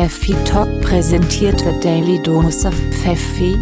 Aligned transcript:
Pfeffi 0.00 0.32
Talk 0.46 0.80
präsentiert 0.80 1.62
wird 1.62 1.84
Daily 1.84 2.22
Dose 2.22 2.66
of 2.66 2.74
Pfeffi. 2.74 3.54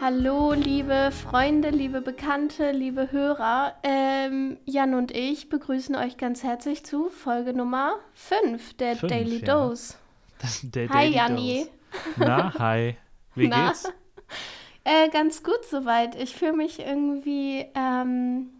Hallo, 0.00 0.54
liebe 0.54 1.12
Freunde, 1.12 1.70
liebe 1.70 2.00
Bekannte, 2.00 2.72
liebe 2.72 3.12
Hörer. 3.12 3.74
Ähm, 3.84 4.56
Jan 4.64 4.94
und 4.94 5.12
ich 5.12 5.48
begrüßen 5.48 5.94
euch 5.94 6.16
ganz 6.16 6.42
herzlich 6.42 6.84
zu 6.84 7.08
Folge 7.08 7.52
Nummer 7.52 7.94
5 8.14 8.74
der 8.78 8.96
Fünf, 8.96 9.12
Daily 9.12 9.38
ja. 9.38 9.54
Dose. 9.54 9.94
Der 10.64 10.88
Hi, 10.88 11.12
Daily 11.12 11.14
Janni. 11.14 11.66
Dose. 12.16 12.28
Na, 12.28 12.58
hi. 12.58 12.96
Wie 13.36 13.46
Na? 13.46 13.68
geht's? 13.68 13.92
Äh, 14.82 15.08
ganz 15.10 15.44
gut 15.44 15.64
soweit. 15.70 16.16
Ich 16.16 16.34
fühle 16.34 16.54
mich 16.54 16.80
irgendwie, 16.80 17.64
ähm, 17.76 18.50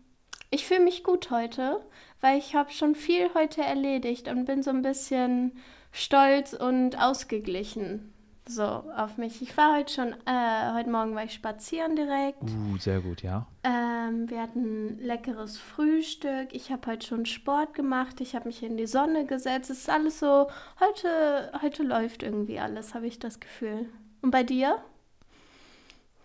ich 0.51 0.67
fühle 0.67 0.81
mich 0.81 1.05
gut 1.05 1.31
heute, 1.31 1.81
weil 2.21 2.39
ich 2.39 2.55
habe 2.55 2.71
schon 2.71 2.95
viel 2.95 3.33
heute 3.35 3.63
erledigt 3.63 4.29
und 4.29 4.45
bin 4.45 4.63
so 4.63 4.71
ein 4.71 4.83
bisschen 4.83 5.53
stolz 5.93 6.53
und 6.53 6.99
ausgeglichen 6.99 8.13
so 8.49 8.65
auf 8.65 9.19
mich. 9.19 9.43
Ich 9.43 9.57
war 9.57 9.77
heute 9.77 9.93
schon, 9.93 10.13
äh, 10.27 10.73
heute 10.75 10.91
Morgen 10.91 11.15
war 11.15 11.25
ich 11.25 11.35
spazieren 11.35 11.97
direkt. 11.97 12.43
Uh, 12.43 12.77
sehr 12.79 13.01
gut, 13.01 13.23
ja. 13.23 13.47
Ähm, 13.63 14.29
wir 14.31 14.41
hatten 14.41 14.99
leckeres 15.01 15.59
Frühstück. 15.59 16.49
Ich 16.53 16.73
habe 16.73 16.91
heute 16.91 17.07
schon 17.07 17.27
Sport 17.27 17.75
gemacht. 17.75 18.21
Ich 18.21 18.35
habe 18.35 18.47
mich 18.47 18.63
in 18.63 18.77
die 18.77 18.87
Sonne 18.87 19.27
gesetzt. 19.27 19.71
Es 19.71 19.81
ist 19.81 19.91
alles 19.91 20.19
so, 20.19 20.49
heute, 20.81 21.53
heute 21.63 21.83
läuft 21.83 22.23
irgendwie 22.23 22.59
alles, 22.59 22.95
habe 22.95 23.07
ich 23.07 23.19
das 23.19 23.39
Gefühl. 23.39 23.87
Und 24.23 24.31
bei 24.31 24.43
dir? 24.43 24.79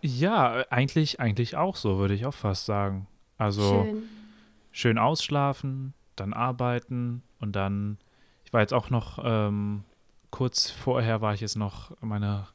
Ja, 0.01 0.63
eigentlich, 0.69 1.19
eigentlich 1.19 1.55
auch 1.55 1.75
so, 1.75 1.97
würde 1.97 2.13
ich 2.13 2.25
auch 2.25 2.33
fast 2.33 2.65
sagen. 2.65 3.07
Also 3.37 3.83
schön. 3.83 4.09
Schön. 4.73 4.97
ausschlafen, 4.97 5.93
dann 6.15 6.33
arbeiten 6.33 7.23
und 7.39 7.55
dann, 7.55 7.97
ich 8.43 8.51
war 8.51 8.61
jetzt 8.61 8.73
auch 8.73 8.89
noch, 8.89 9.19
ähm, 9.23 9.83
kurz 10.29 10.69
vorher 10.69 11.21
war 11.21 11.33
ich 11.33 11.41
jetzt 11.41 11.55
noch 11.55 11.91
meine, 12.01 12.47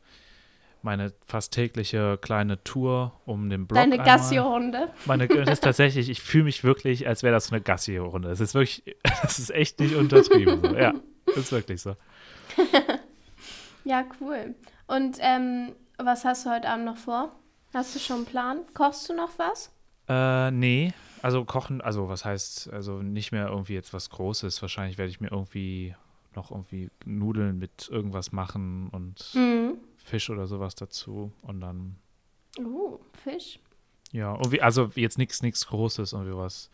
meine 0.83 1.12
fast 1.27 1.55
tägliche 1.55 2.19
kleine 2.20 2.62
Tour 2.62 3.12
um 3.25 3.48
den 3.48 3.66
Block. 3.66 3.80
Deine 3.80 3.94
einmal. 3.94 4.06
Gassi-Runde. 4.06 4.91
Meine, 5.06 5.27
das 5.28 5.48
ist 5.48 5.64
tatsächlich, 5.64 6.08
ich 6.10 6.20
fühle 6.20 6.44
mich 6.44 6.64
wirklich, 6.64 7.06
als 7.06 7.22
wäre 7.22 7.33
das 7.33 7.47
so 7.47 7.55
eine 7.55 7.62
Gassi-Runde. 7.62 8.28
Das 8.28 8.41
ist 8.41 8.55
wirklich, 8.55 8.82
das 9.22 9.38
ist 9.38 9.50
echt 9.50 9.80
nicht 9.80 9.94
untertrieben. 9.94 10.60
So. 10.60 10.77
Ja, 10.77 10.92
das 11.27 11.36
ist 11.36 11.53
wirklich 11.53 11.80
so. 11.80 11.97
Ja, 13.84 14.05
cool. 14.20 14.55
Und 14.86 15.16
ähm, 15.20 15.75
was 15.97 16.27
hast 16.27 16.44
du 16.44 16.50
heute 16.50 16.69
Abend 16.69 16.84
noch 16.84 16.98
vor? 16.98 17.32
Hast 17.72 17.94
du 17.94 17.98
schon 17.98 18.16
einen 18.16 18.27
Plan? 18.27 18.58
Kochst 18.75 19.08
du 19.08 19.14
noch 19.14 19.30
was? 19.38 19.72
Äh, 20.08 20.50
nee. 20.50 20.92
Also 21.22 21.44
kochen, 21.44 21.80
also 21.80 22.08
was 22.08 22.24
heißt, 22.24 22.72
also 22.72 23.02
nicht 23.02 23.33
mehr 23.33 23.48
irgendwie 23.48 23.74
jetzt 23.74 23.92
was 23.92 24.11
Großes. 24.11 24.61
Wahrscheinlich 24.62 24.98
werde 24.98 25.11
ich 25.11 25.20
mir 25.20 25.30
irgendwie 25.33 25.94
noch 26.34 26.50
irgendwie 26.50 26.91
Nudeln 27.05 27.58
mit 27.58 27.88
irgendwas 27.91 28.33
machen 28.33 28.88
und 28.91 29.33
Mhm. 29.34 29.78
Fisch 29.97 30.30
oder 30.30 30.47
sowas 30.47 30.75
dazu. 30.75 31.33
Und 31.42 31.60
dann, 31.60 31.97
Uh, 32.58 32.98
Fisch. 33.25 33.58
ja, 34.12 34.33
irgendwie, 34.34 34.62
also 34.62 34.91
jetzt 34.94 35.19
nichts, 35.19 35.42
nichts 35.42 35.66
Großes 35.66 36.12
irgendwie 36.12 36.36
was. 36.36 36.70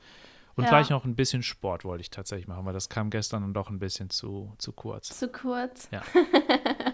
Und 0.56 0.64
Ja. 0.64 0.68
vielleicht 0.70 0.90
noch 0.90 1.04
ein 1.04 1.16
bisschen 1.16 1.42
Sport 1.42 1.84
wollte 1.84 2.02
ich 2.02 2.10
tatsächlich 2.10 2.46
machen, 2.46 2.64
weil 2.64 2.72
das 2.74 2.88
kam 2.88 3.10
gestern 3.10 3.42
dann 3.42 3.54
doch 3.54 3.70
ein 3.70 3.78
bisschen 3.80 4.08
zu, 4.10 4.52
zu 4.58 4.72
kurz. 4.72 5.08
Zu 5.18 5.28
kurz. 5.28 5.88
Ja. 5.90 6.02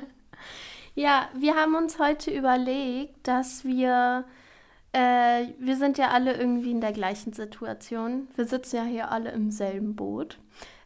Ja, 0.96 1.28
wir 1.38 1.54
haben 1.54 1.76
uns 1.76 1.98
heute 2.00 2.30
überlegt, 2.32 3.26
dass 3.26 3.64
wir, 3.64 4.24
äh, 4.92 5.46
wir 5.58 5.76
sind 5.76 5.98
ja 5.98 6.08
alle 6.08 6.34
irgendwie 6.34 6.70
in 6.70 6.80
der 6.80 6.92
gleichen 6.92 7.32
Situation. 7.32 8.28
Wir 8.36 8.46
sitzen 8.46 8.76
ja 8.76 8.84
hier 8.84 9.10
alle 9.10 9.30
im 9.30 9.50
selben 9.50 9.96
Boot. 9.96 10.38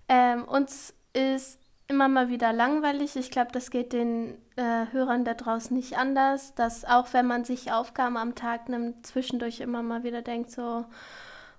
Ähm, 0.09 0.45
uns 0.45 0.95
ist 1.13 1.59
immer 1.89 2.09
mal 2.09 2.29
wieder 2.29 2.53
langweilig. 2.53 3.17
Ich 3.17 3.31
glaube, 3.31 3.53
das 3.53 3.71
geht 3.71 3.93
den 3.93 4.37
äh, 4.57 4.87
Hörern 4.93 5.25
da 5.25 5.35
draußen 5.35 5.77
nicht 5.77 5.99
anders, 5.99 6.55
dass 6.55 6.85
auch 6.85 7.13
wenn 7.13 7.27
man 7.27 7.45
sich 7.45 7.73
Aufgaben 7.73 8.17
am 8.17 8.35
Tag 8.35 8.69
nimmt, 8.69 9.07
zwischendurch 9.07 9.61
immer 9.61 9.83
mal 9.83 10.03
wieder 10.03 10.23
denkt 10.23 10.51
so, 10.51 10.85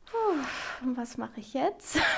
"Puh, 0.05 0.95
was 0.95 1.17
mache 1.17 1.39
ich 1.39 1.53
jetzt? 1.53 1.99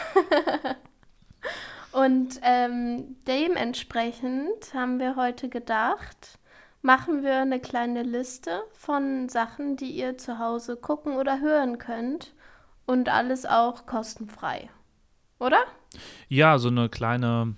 Und 1.91 2.39
ähm, 2.43 3.17
dementsprechend 3.27 4.73
haben 4.73 4.99
wir 4.99 5.15
heute 5.15 5.49
gedacht, 5.49 6.37
machen 6.81 7.23
wir 7.23 7.41
eine 7.41 7.59
kleine 7.59 8.03
Liste 8.03 8.63
von 8.73 9.29
Sachen, 9.29 9.75
die 9.77 9.91
ihr 9.91 10.17
zu 10.17 10.39
Hause 10.39 10.77
gucken 10.77 11.17
oder 11.17 11.39
hören 11.39 11.77
könnt. 11.77 12.33
Und 12.85 13.09
alles 13.09 13.45
auch 13.45 13.85
kostenfrei. 13.85 14.69
Oder? 15.39 15.59
Ja, 16.29 16.57
so 16.57 16.69
eine 16.69 16.87
kleine, 16.87 17.55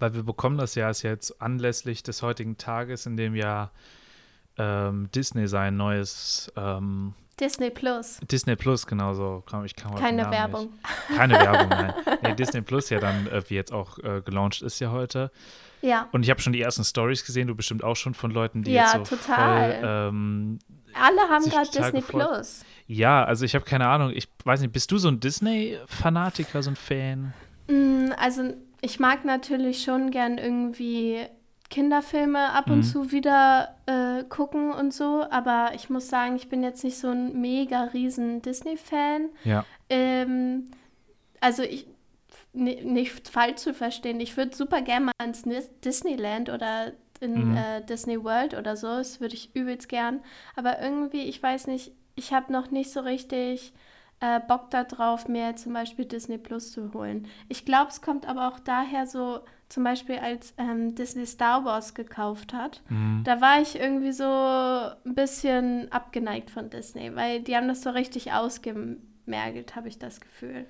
weil 0.00 0.14
wir 0.14 0.24
bekommen 0.24 0.58
das 0.58 0.74
ja 0.74 0.90
jetzt 0.90 1.40
anlässlich 1.40 2.02
des 2.02 2.22
heutigen 2.22 2.56
Tages, 2.58 3.06
in 3.06 3.16
dem 3.16 3.36
ja 3.36 3.70
ähm, 4.56 5.08
Disney 5.14 5.46
sein 5.46 5.76
neues 5.76 6.52
ähm, 6.56 7.14
Disney 7.40 7.70
Plus. 7.70 8.18
Disney 8.30 8.56
Plus, 8.56 8.86
genau 8.86 9.14
so. 9.14 9.42
Ich 9.64 9.74
den 9.74 9.94
Keine 9.94 10.30
Werbung. 10.30 10.70
Nicht. 11.08 11.18
Keine 11.18 11.34
Werbung, 11.34 11.68
nein. 11.68 11.94
Nee, 12.22 12.34
Disney 12.34 12.60
Plus 12.62 12.90
ja 12.90 12.98
dann, 13.00 13.26
äh, 13.28 13.42
wie 13.48 13.54
jetzt 13.54 13.72
auch 13.72 13.98
äh, 13.98 14.20
gelauncht 14.24 14.62
ist 14.62 14.80
ja 14.80 14.90
heute. 14.90 15.30
Ja, 15.80 16.08
Und 16.10 16.24
ich 16.24 16.30
habe 16.30 16.40
schon 16.40 16.52
die 16.52 16.60
ersten 16.60 16.82
Stories 16.82 17.24
gesehen, 17.24 17.46
du 17.46 17.54
bestimmt 17.54 17.84
auch 17.84 17.94
schon 17.94 18.12
von 18.14 18.32
Leuten, 18.32 18.62
die 18.62 18.72
Ja, 18.72 18.96
jetzt 18.96 19.08
so 19.10 19.16
total. 19.16 19.72
voll 19.80 19.88
ähm, 19.88 20.58
alle 20.94 21.20
haben 21.30 21.44
gerade 21.48 21.70
Disney 21.70 22.00
gefreut. 22.00 22.26
Plus. 22.26 22.64
ja, 22.88 23.22
also 23.24 23.44
ich 23.44 23.54
habe 23.54 23.64
keine 23.64 23.86
Ahnung, 23.86 24.10
ich 24.12 24.26
weiß 24.44 24.60
nicht, 24.60 24.72
bist 24.72 24.90
du 24.90 24.98
so 24.98 25.06
ein 25.08 25.20
Disney-Fanatiker, 25.20 26.62
so 26.62 26.70
ein 26.70 26.76
Fan? 26.76 27.32
Mm, 27.68 28.10
Also 28.18 28.54
ich 28.80 28.98
mag 28.98 29.24
natürlich 29.24 29.82
schon 29.84 30.10
gern 30.10 30.38
irgendwie 30.38 31.26
Kinderfilme 31.70 32.50
ab 32.52 32.70
und 32.70 32.78
Mhm. 32.78 32.82
zu 32.82 33.12
wieder 33.12 33.74
äh, 33.86 34.24
gucken 34.24 34.72
und 34.72 34.92
so, 34.94 35.24
aber 35.30 35.72
ich 35.74 35.90
muss 35.90 36.08
sagen, 36.08 36.36
ich 36.36 36.48
bin 36.48 36.62
jetzt 36.62 36.82
nicht 36.84 36.98
so 36.98 37.08
ein 37.08 37.38
mega 37.40 37.84
riesen 37.84 38.40
Disney-Fan. 38.42 39.28
Ja. 39.44 39.64
Ähm, 39.90 40.70
also 41.40 41.62
ich 41.62 41.86
ni- 42.52 42.82
nicht 42.82 43.28
falsch 43.28 43.56
zu 43.56 43.74
verstehen, 43.74 44.20
ich 44.20 44.36
würde 44.36 44.56
super 44.56 44.80
gerne 44.82 45.06
mal 45.06 45.12
ins 45.26 45.44
Disneyland 45.84 46.48
oder 46.48 46.92
in 47.20 47.50
Mhm. 47.50 47.56
äh, 47.56 47.84
Disney 47.84 48.22
World 48.22 48.54
oder 48.54 48.76
so, 48.76 48.86
das 48.88 49.20
würde 49.20 49.34
ich 49.34 49.54
übelst 49.54 49.88
gern. 49.88 50.20
Aber 50.56 50.80
irgendwie, 50.80 51.22
ich 51.22 51.42
weiß 51.42 51.66
nicht, 51.66 51.92
ich 52.14 52.32
habe 52.32 52.52
noch 52.52 52.70
nicht 52.70 52.90
so 52.92 53.00
richtig 53.00 53.72
äh, 54.20 54.40
Bock 54.40 54.70
darauf, 54.70 55.28
mir 55.28 55.54
zum 55.56 55.72
Beispiel 55.74 56.04
Disney 56.04 56.38
Plus 56.38 56.72
zu 56.72 56.92
holen. 56.92 57.28
Ich 57.48 57.64
glaube, 57.64 57.90
es 57.90 58.00
kommt 58.02 58.26
aber 58.26 58.48
auch 58.48 58.58
daher 58.58 59.06
so, 59.06 59.40
zum 59.68 59.84
Beispiel 59.84 60.16
als 60.18 60.54
ähm, 60.56 60.94
Disney 60.94 61.26
Star 61.26 61.64
Wars 61.64 61.94
gekauft 61.94 62.52
hat, 62.54 62.82
Mhm. 62.88 63.22
da 63.24 63.40
war 63.40 63.60
ich 63.60 63.78
irgendwie 63.78 64.12
so 64.12 64.24
ein 64.24 65.14
bisschen 65.14 65.90
abgeneigt 65.92 66.50
von 66.50 66.70
Disney, 66.70 67.14
weil 67.14 67.40
die 67.42 67.54
haben 67.56 67.68
das 67.68 67.82
so 67.82 67.90
richtig 67.90 68.32
ausgemergelt, 68.32 69.76
habe 69.76 69.88
ich 69.88 69.98
das 69.98 70.20
Gefühl. 70.20 70.64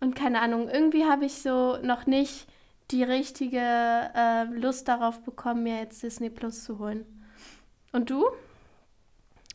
Und 0.00 0.14
keine 0.16 0.40
Ahnung, 0.40 0.68
irgendwie 0.68 1.04
habe 1.04 1.24
ich 1.26 1.34
so 1.42 1.76
noch 1.82 2.06
nicht 2.06 2.46
die 2.90 3.02
richtige 3.02 3.58
äh, 3.60 4.44
Lust 4.44 4.88
darauf 4.88 5.20
bekommen, 5.22 5.62
mir 5.64 5.78
jetzt 5.78 6.02
Disney 6.02 6.30
Plus 6.30 6.64
zu 6.64 6.78
holen. 6.78 7.04
Und 7.92 8.10
du? 8.10 8.24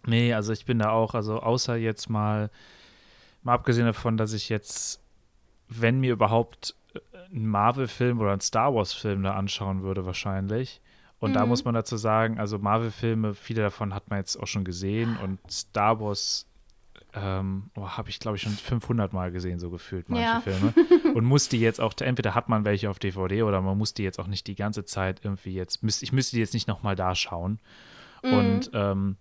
Nee, 0.06 0.34
also 0.34 0.52
ich 0.54 0.66
bin 0.66 0.80
da 0.80 0.92
auch, 0.92 1.14
also 1.16 1.40
außer 1.40 1.76
jetzt 1.78 2.10
mal, 2.10 2.50
mal 3.42 3.54
abgesehen 3.54 3.86
davon, 3.86 4.18
dass 4.18 4.34
ich 4.34 4.50
jetzt, 4.50 5.02
wenn 5.70 6.00
mir 6.00 6.12
überhaupt 6.14 6.76
einen 7.32 7.48
Marvel-Film 7.48 8.20
oder 8.20 8.32
einen 8.32 8.42
Star 8.42 8.74
Wars-Film 8.74 9.24
da 9.24 9.34
anschauen 9.36 9.84
würde, 9.84 10.06
wahrscheinlich. 10.06 10.82
Und 11.20 11.34
da 11.34 11.44
Mhm. 11.44 11.50
muss 11.50 11.64
man 11.66 11.74
dazu 11.74 11.96
sagen, 11.98 12.38
also 12.40 12.60
Marvel-Filme, 12.60 13.34
viele 13.34 13.62
davon 13.62 13.94
hat 13.94 14.10
man 14.10 14.20
jetzt 14.20 14.36
auch 14.36 14.48
schon 14.48 14.66
gesehen 14.66 15.18
und 15.18 15.40
Star 15.52 16.00
Wars 16.00 16.48
ähm, 17.16 17.70
oh, 17.76 17.88
habe 17.90 18.10
ich, 18.10 18.20
glaube 18.20 18.38
ich, 18.38 18.44
schon 18.44 18.54
500 18.54 19.14
Mal 19.14 19.32
gesehen, 19.32 19.60
so 19.60 19.70
gefühlt, 19.70 20.10
manche 20.10 20.24
Ja. 20.26 20.42
Filme. 20.42 20.74
Und 21.14 21.26
muss 21.26 21.48
die 21.48 21.60
jetzt 21.60 21.80
auch, 21.80 21.94
entweder 22.00 22.34
hat 22.34 22.50
man 22.50 22.66
welche 22.66 22.90
auf 22.90 22.98
DVD 22.98 23.44
oder 23.44 23.62
man 23.62 23.78
muss 23.78 23.94
die 23.94 24.02
jetzt 24.02 24.20
auch 24.20 24.26
nicht 24.26 24.48
die 24.48 24.56
ganze 24.56 24.84
Zeit 24.84 25.22
irgendwie 25.24 25.54
jetzt, 25.54 25.84
ich 26.02 26.12
müsste 26.12 26.36
die 26.36 26.40
jetzt 26.40 26.56
nicht 26.56 26.68
nochmal 26.68 26.96
da 26.96 27.14
schauen. 27.14 27.60
Mhm. 28.24 28.34
Und 28.34 28.72
ähm, 28.74 29.18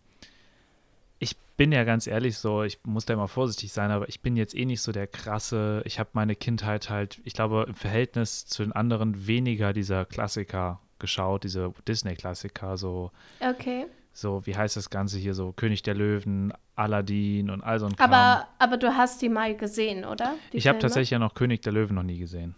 ich 1.23 1.37
bin 1.57 1.71
ja 1.71 1.85
ganz 1.85 2.09
ehrlich 2.09 2.37
so, 2.37 2.65
ich 2.65 2.81
muss 2.85 3.07
da 3.07 3.15
immer 3.15 3.29
vorsichtig 3.29 3.73
sein, 3.73 3.93
aber 3.93 4.09
ich 4.09 4.21
bin 4.23 4.37
jetzt 4.37 4.57
eh 4.57 4.65
nicht 4.65 4.83
so 4.83 4.91
der 4.91 5.07
krasse, 5.07 5.81
ich 5.85 6.01
habe 6.01 6.11
meine 6.15 6.35
Kindheit 6.35 6.91
halt, 6.91 7.21
ich 7.23 7.33
glaube, 7.33 7.65
im 7.69 7.75
Verhältnis 7.75 8.45
zu 8.47 8.65
den 8.65 8.73
anderen 8.73 9.29
weniger 9.29 9.73
dieser 9.73 10.05
Klassiker 10.05 10.81
geschaut, 10.99 11.45
diese 11.45 11.73
Disney-Klassiker, 11.87 12.77
so, 12.77 13.13
Okay. 13.39 13.87
so, 14.13 14.45
wie 14.47 14.57
heißt 14.57 14.77
das 14.77 14.91
Ganze 14.91 15.17
hier, 15.19 15.35
so 15.35 15.53
König 15.53 15.83
der 15.83 15.95
Löwen, 15.95 16.53
Aladdin 16.75 17.51
und 17.51 17.63
all 17.63 17.79
so 17.79 17.87
ein 17.87 17.95
Kram. 17.95 18.13
Aber, 18.13 18.49
aber 18.59 18.77
du 18.77 18.97
hast 18.97 19.23
die 19.23 19.29
mal 19.29 19.57
gesehen, 19.57 20.05
oder? 20.05 20.35
Die 20.53 20.57
ich 20.57 20.67
habe 20.67 20.81
tatsächlich 20.81 21.11
ja 21.11 21.21
noch 21.21 21.35
König 21.35 21.63
der 21.63 21.73
Löwen 21.73 21.95
noch 21.95 22.03
nie 22.03 22.19
gesehen. 22.19 22.57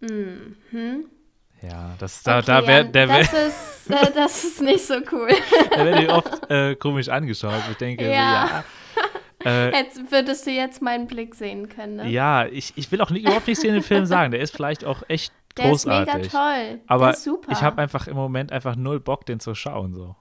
Mhm. 0.00 1.04
Ja, 1.62 1.94
das, 1.98 2.22
da, 2.22 2.38
Okay, 2.38 2.46
da 2.46 2.66
wär, 2.66 2.84
der 2.84 3.08
wär, 3.08 3.18
das, 3.18 3.32
ist, 3.32 3.90
äh, 3.90 4.10
das 4.14 4.44
ist 4.44 4.60
nicht 4.62 4.84
so 4.86 4.94
cool. 5.12 5.28
da 5.74 5.84
werde 5.84 6.02
ich 6.04 6.10
oft 6.10 6.50
äh, 6.50 6.74
komisch 6.76 7.08
angeschaut. 7.08 7.60
Ich 7.70 7.76
denke, 7.78 8.04
so, 8.04 8.10
Ja. 8.10 8.16
ja. 8.46 8.64
Äh, 9.44 9.70
Jetzt 9.70 10.10
würdest 10.10 10.46
du 10.48 10.50
jetzt 10.50 10.82
meinen 10.82 11.06
Blick 11.06 11.32
sehen 11.36 11.68
können, 11.68 11.94
ne? 11.94 12.08
ja, 12.08 12.46
ich, 12.46 12.72
ich 12.74 12.90
will 12.90 13.00
auch 13.00 13.10
nicht, 13.10 13.22
überhaupt 13.24 13.46
nichts 13.46 13.62
in 13.62 13.72
den 13.72 13.84
Film 13.84 14.04
sagen. 14.04 14.32
Der 14.32 14.40
ist 14.40 14.52
vielleicht 14.52 14.84
auch 14.84 15.04
echt 15.06 15.32
Der 15.56 15.66
großartig. 15.68 16.24
ist 16.26 16.32
mega 16.34 16.54
toll. 16.56 16.80
Aber 16.88 17.12
Der 17.12 17.52
ich 17.52 17.62
habe 17.62 17.80
einfach 17.80 18.08
im 18.08 18.16
Moment 18.16 18.50
einfach 18.50 18.74
null 18.74 18.98
Bock, 18.98 19.26
den 19.26 19.38
zu 19.38 19.54
schauen. 19.54 19.94
So. 19.94 20.16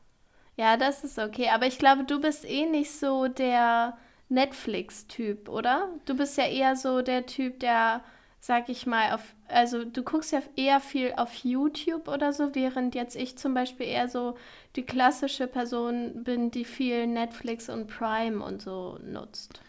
Ja, 0.55 0.77
das 0.77 1.03
ist 1.03 1.17
okay. 1.17 1.49
Aber 1.51 1.65
ich 1.65 1.79
glaube, 1.79 2.03
du 2.03 2.21
bist 2.21 2.45
eh 2.47 2.67
nicht 2.67 2.91
so 2.91 3.27
der 3.27 3.97
Netflix-Typ, 4.29 5.49
oder? 5.49 5.87
Du 6.05 6.15
bist 6.15 6.37
ja 6.37 6.45
eher 6.45 6.75
so 6.75 7.01
der 7.01 7.25
Typ, 7.25 7.59
der, 7.59 8.01
sag 8.39 8.69
ich 8.69 8.85
mal, 8.85 9.13
auf, 9.13 9.21
also 9.47 9.83
du 9.83 10.03
guckst 10.03 10.31
ja 10.31 10.41
eher 10.55 10.79
viel 10.79 11.13
auf 11.17 11.33
YouTube 11.43 12.07
oder 12.07 12.33
so, 12.33 12.53
während 12.53 12.95
jetzt 12.95 13.15
ich 13.15 13.37
zum 13.37 13.53
Beispiel 13.53 13.87
eher 13.87 14.09
so 14.09 14.37
die 14.75 14.83
klassische 14.83 15.47
Person 15.47 16.23
bin, 16.23 16.51
die 16.51 16.65
viel 16.65 17.07
Netflix 17.07 17.69
und 17.69 17.87
Prime 17.87 18.43
und 18.43 18.61
so 18.61 18.99
nutzt. 19.03 19.59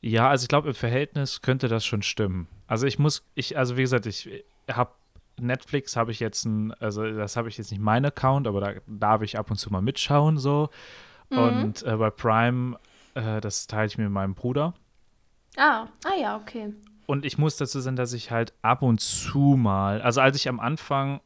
Ja, 0.00 0.28
also 0.28 0.44
ich 0.44 0.48
glaube, 0.48 0.68
im 0.68 0.74
Verhältnis 0.74 1.40
könnte 1.40 1.68
das 1.68 1.84
schon 1.84 2.02
stimmen. 2.02 2.48
Also 2.66 2.86
ich 2.86 2.98
muss, 2.98 3.24
ich, 3.34 3.56
also 3.56 3.76
wie 3.76 3.82
gesagt, 3.82 4.06
ich 4.06 4.28
habe 4.70 4.92
Netflix 5.40 5.96
habe 5.96 6.10
ich 6.10 6.20
jetzt 6.20 6.44
ein, 6.44 6.72
also 6.74 7.08
das 7.10 7.36
habe 7.36 7.48
ich 7.48 7.58
jetzt 7.58 7.70
nicht 7.70 7.80
mein 7.80 8.04
Account, 8.04 8.46
aber 8.46 8.60
da 8.60 8.72
darf 8.86 9.22
ich 9.22 9.38
ab 9.38 9.50
und 9.50 9.56
zu 9.56 9.72
mal 9.72 9.82
mitschauen 9.82 10.38
so. 10.38 10.68
Mhm. 11.30 11.38
Und 11.38 11.82
äh, 11.84 11.96
bei 11.96 12.10
Prime, 12.10 12.78
äh, 13.14 13.40
das 13.40 13.66
teile 13.66 13.86
ich 13.86 13.98
mir 13.98 14.04
mit 14.04 14.12
meinem 14.12 14.34
Bruder. 14.34 14.74
Ah, 15.56 15.88
ah 16.04 16.16
ja, 16.20 16.36
okay. 16.36 16.72
Und 17.08 17.24
ich 17.24 17.38
muss 17.38 17.56
dazu 17.56 17.80
sagen, 17.80 17.96
dass 17.96 18.12
ich 18.12 18.30
halt 18.30 18.52
ab 18.60 18.82
und 18.82 19.00
zu 19.00 19.56
mal, 19.56 20.02
also 20.02 20.20
als 20.20 20.36
ich 20.36 20.46
am 20.46 20.60
Anfang 20.60 21.22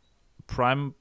Prime 0.46 0.94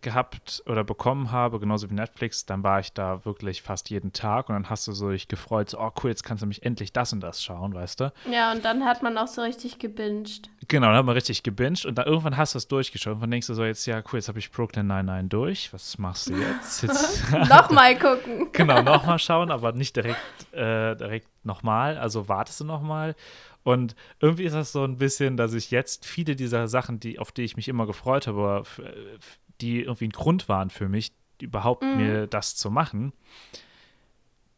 gehabt 0.00 0.60
oder 0.66 0.82
bekommen 0.82 1.30
habe, 1.30 1.60
genauso 1.60 1.88
wie 1.88 1.94
Netflix, 1.94 2.44
dann 2.44 2.64
war 2.64 2.80
ich 2.80 2.92
da 2.92 3.24
wirklich 3.24 3.62
fast 3.62 3.90
jeden 3.90 4.12
Tag 4.12 4.48
und 4.48 4.56
dann 4.56 4.68
hast 4.68 4.88
du 4.88 4.92
so 4.92 5.10
dich 5.10 5.28
gefreut, 5.28 5.70
so, 5.70 5.78
oh 5.78 5.92
cool, 6.02 6.10
jetzt 6.10 6.24
kannst 6.24 6.42
du 6.42 6.48
mich 6.48 6.64
endlich 6.64 6.92
das 6.92 7.12
und 7.12 7.20
das 7.20 7.44
schauen, 7.44 7.74
weißt 7.74 8.00
du? 8.00 8.12
Ja, 8.28 8.50
und 8.50 8.64
dann 8.64 8.84
hat 8.84 9.04
man 9.04 9.16
auch 9.18 9.28
so 9.28 9.40
richtig 9.40 9.78
gebinged. 9.78 10.50
Genau, 10.66 10.88
dann 10.88 10.96
hat 10.96 11.04
man 11.06 11.14
richtig 11.14 11.44
gebinged 11.44 11.86
und 11.86 11.96
dann 11.96 12.06
irgendwann 12.06 12.36
hast 12.36 12.54
du 12.54 12.58
es 12.58 12.66
durchgeschaut 12.66 13.14
und 13.14 13.20
dann 13.20 13.30
denkst 13.30 13.46
du 13.46 13.54
so, 13.54 13.64
jetzt, 13.64 13.86
ja 13.86 13.98
cool, 13.98 14.18
jetzt 14.18 14.26
habe 14.26 14.40
ich 14.40 14.50
Brooklyn 14.50 14.88
99 14.88 15.28
durch, 15.28 15.72
was 15.72 15.96
machst 15.96 16.28
du 16.28 16.34
jetzt? 16.34 16.82
jetzt 16.82 17.30
Nochmal 17.48 17.96
gucken. 17.96 18.48
genau, 18.52 18.82
nochmal 18.82 19.20
schauen, 19.20 19.52
aber 19.52 19.70
nicht 19.70 19.94
direkt, 19.94 20.18
äh, 20.52 20.96
direkt 20.96 21.28
nochmal, 21.44 21.98
also 21.98 22.28
wartest 22.28 22.58
du 22.58 22.64
nochmal. 22.64 23.14
Und 23.68 23.94
irgendwie 24.20 24.44
ist 24.44 24.54
das 24.54 24.72
so 24.72 24.82
ein 24.84 24.96
bisschen, 24.96 25.36
dass 25.36 25.52
ich 25.52 25.70
jetzt 25.70 26.06
viele 26.06 26.36
dieser 26.36 26.68
Sachen, 26.68 27.00
die, 27.00 27.18
auf 27.18 27.32
die 27.32 27.42
ich 27.42 27.56
mich 27.56 27.68
immer 27.68 27.86
gefreut 27.86 28.26
habe, 28.26 28.60
f- 28.62 28.80
die 29.60 29.82
irgendwie 29.82 30.06
ein 30.08 30.12
Grund 30.12 30.48
waren 30.48 30.70
für 30.70 30.88
mich, 30.88 31.12
überhaupt 31.42 31.82
Mhm. 31.82 31.96
mir 31.98 32.26
das 32.26 32.56
zu 32.56 32.70
machen, 32.70 33.12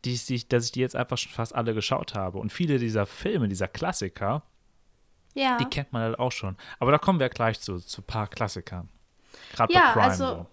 die, 0.04 0.16
die, 0.16 0.48
dass 0.48 0.66
ich 0.66 0.72
die 0.72 0.80
jetzt 0.80 0.96
einfach 0.96 1.18
schon 1.18 1.32
fast 1.32 1.54
alle 1.54 1.74
geschaut 1.74 2.14
habe. 2.14 2.38
Und 2.38 2.52
viele 2.52 2.78
dieser 2.78 3.04
Filme, 3.06 3.48
dieser 3.48 3.68
Klassiker, 3.68 4.42
Ja. 5.34 5.56
die 5.58 5.64
kennt 5.66 5.92
man 5.92 6.02
halt 6.02 6.18
auch 6.18 6.32
schon. 6.32 6.56
Aber 6.78 6.90
da 6.92 6.98
kommen 6.98 7.18
wir 7.20 7.28
gleich 7.28 7.60
zu, 7.60 7.78
zu 7.78 8.02
ein 8.02 8.04
paar 8.04 8.28
Klassikern. 8.28 8.88
Gerade 9.52 9.72
Ja, 9.74 9.80
bei 9.86 9.92
Prime 9.92 10.04
also- 10.06 10.26
so. 10.26 10.46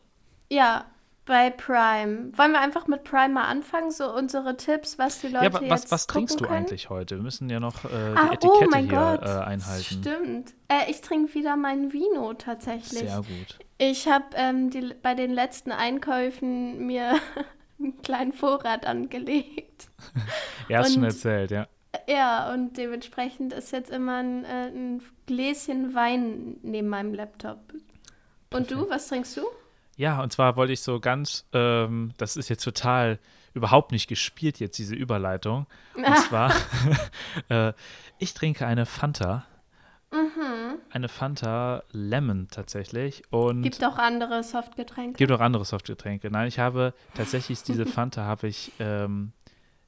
Ja, 0.49 0.85
bei 1.27 1.51
Prime. 1.51 2.31
Wollen 2.35 2.51
wir 2.53 2.59
einfach 2.61 2.87
mit 2.87 3.03
Prime 3.03 3.29
mal 3.35 3.43
anfangen? 3.45 3.91
So 3.91 4.11
unsere 4.11 4.57
Tipps, 4.57 4.97
was 4.97 5.21
die 5.21 5.27
Leute 5.27 5.45
Ja, 5.45 5.51
aber 5.51 5.69
was, 5.69 5.81
jetzt 5.83 5.91
was 5.91 6.07
trinkst 6.07 6.39
du 6.39 6.45
können? 6.45 6.57
eigentlich 6.65 6.89
heute? 6.89 7.17
Wir 7.17 7.21
müssen 7.23 7.49
ja 7.49 7.59
noch 7.59 7.85
äh, 7.85 7.89
die 7.89 8.17
Ah, 8.17 8.25
Etikette 8.33 8.47
oh 8.65 8.67
mein 8.71 8.85
hier 8.89 8.97
Gott. 8.97 9.21
äh, 9.23 9.43
einhalten. 9.43 9.83
Stimmt. 9.83 10.53
Äh, 10.69 10.89
ich 10.89 11.01
trinke 11.01 11.33
wieder 11.35 11.55
meinen 11.55 11.93
Vino 11.93 12.33
tatsächlich. 12.33 12.99
Sehr 13.01 13.17
gut. 13.17 13.59
Ich 13.77 14.07
habe 14.07 14.25
ähm, 14.33 14.71
die, 14.71 14.93
bei 15.01 15.13
den 15.13 15.31
letzten 15.31 15.71
Einkäufen 15.71 16.87
mir 16.87 17.15
einen 17.79 18.01
kleinen 18.01 18.33
Vorrat 18.33 18.87
angelegt. 18.87 19.89
Er 20.69 20.79
hast 20.79 20.93
schon 20.95 21.03
Und- 21.03 21.09
erzählt, 21.09 21.51
ja. 21.51 21.67
Ja, 22.07 22.53
und 22.53 22.77
dementsprechend 22.77 23.53
ist 23.53 23.71
jetzt 23.71 23.89
immer 23.89 24.17
ein, 24.17 24.43
äh, 24.45 24.67
ein 24.67 25.01
Gläschen 25.25 25.95
Wein 25.95 26.57
neben 26.61 26.89
meinem 26.89 27.13
Laptop. 27.13 27.59
Und 28.53 28.69
du, 28.71 28.89
was 28.89 29.07
trinkst 29.07 29.35
du? 29.37 29.41
Ja, 29.97 30.21
und 30.21 30.31
zwar 30.31 30.55
wollte 30.55 30.73
ich 30.73 30.81
so 30.81 30.99
ganz, 30.99 31.45
ähm, 31.53 32.13
das 32.17 32.37
ist 32.37 32.49
jetzt 32.49 32.63
total 32.63 33.19
überhaupt 33.53 33.91
nicht 33.91 34.07
gespielt 34.07 34.59
jetzt, 34.59 34.77
diese 34.77 34.95
Überleitung. 34.95 35.65
Und 35.95 36.17
zwar, 36.19 36.53
äh, 37.49 37.73
ich 38.19 38.33
trinke 38.33 38.65
eine 38.65 38.85
Fanta. 38.85 39.45
Eine 40.89 41.09
Fanta 41.09 41.83
Lemon 41.91 42.47
tatsächlich. 42.49 43.23
Und 43.31 43.57
Mhm. 43.59 43.63
Gibt 43.63 43.83
auch 43.83 43.97
andere 43.97 44.41
Softgetränke. 44.43 45.17
gibt 45.17 45.31
auch 45.31 45.41
andere 45.41 45.65
Softgetränke. 45.65 46.31
Nein, 46.31 46.47
ich 46.47 46.59
habe 46.59 46.93
tatsächlich 47.13 47.63
diese 47.63 47.85
Fanta 47.97 48.23
habe 48.23 48.47
ich, 48.47 48.71
ähm, 48.79 49.33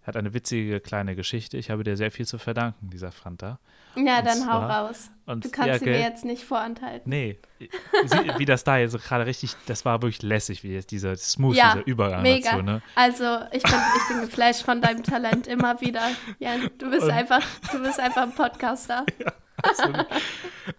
hat 0.10 0.18
eine 0.18 0.34
witzige 0.34 0.80
kleine 0.82 1.16
Geschichte. 1.16 1.58
Ich 1.58 1.70
habe 1.70 1.84
dir 1.84 1.96
sehr 1.96 2.12
viel 2.12 2.26
zu 2.28 2.38
verdanken, 2.38 2.90
dieser 2.90 3.12
Fanta. 3.12 3.60
Ja, 3.96 4.20
Und 4.20 4.26
dann 4.26 4.40
hau 4.52 4.60
zwar- 4.60 4.70
raus. 4.88 5.10
Und 5.26 5.46
Du 5.46 5.50
kannst 5.50 5.68
ja, 5.70 5.80
sie 5.80 5.86
mir 5.86 6.00
jetzt 6.00 6.26
nicht 6.26 6.44
vorenthalten. 6.44 7.10
Nee, 7.10 7.40
Sie, 7.60 8.18
wie 8.38 8.46
das 8.46 8.64
da 8.64 8.78
jetzt 8.78 8.98
gerade 9.04 9.26
richtig, 9.26 9.56
das 9.68 9.86
war 9.86 10.02
wirklich 10.02 10.22
lässig, 10.22 10.64
wie 10.64 10.70
jetzt 10.74 10.92
dieser 10.92 11.16
Smooth, 11.16 11.56
Ja, 11.56 11.74
dieser 11.76 11.88
Übergang 11.88 12.22
Mega. 12.24 12.52
dazu, 12.52 12.64
ne? 12.64 12.82
Also, 12.96 13.40
ich 13.52 13.64
bin, 13.64 13.74
ich 13.98 14.08
bin 14.08 14.22
geflasht 14.22 14.64
von 14.64 14.82
deinem 14.82 15.04
Talent 15.04 15.48
immer 15.48 15.80
wieder. 15.82 16.02
Jan, 16.40 16.70
du 16.78 16.90
bist 16.90 17.04
Und- 17.04 17.12
einfach, 17.12 17.44
du 17.72 17.82
bist 17.82 18.00
einfach 18.00 18.24
ein 18.24 18.34
Podcaster. 18.36 19.06
Absolut. 19.62 20.06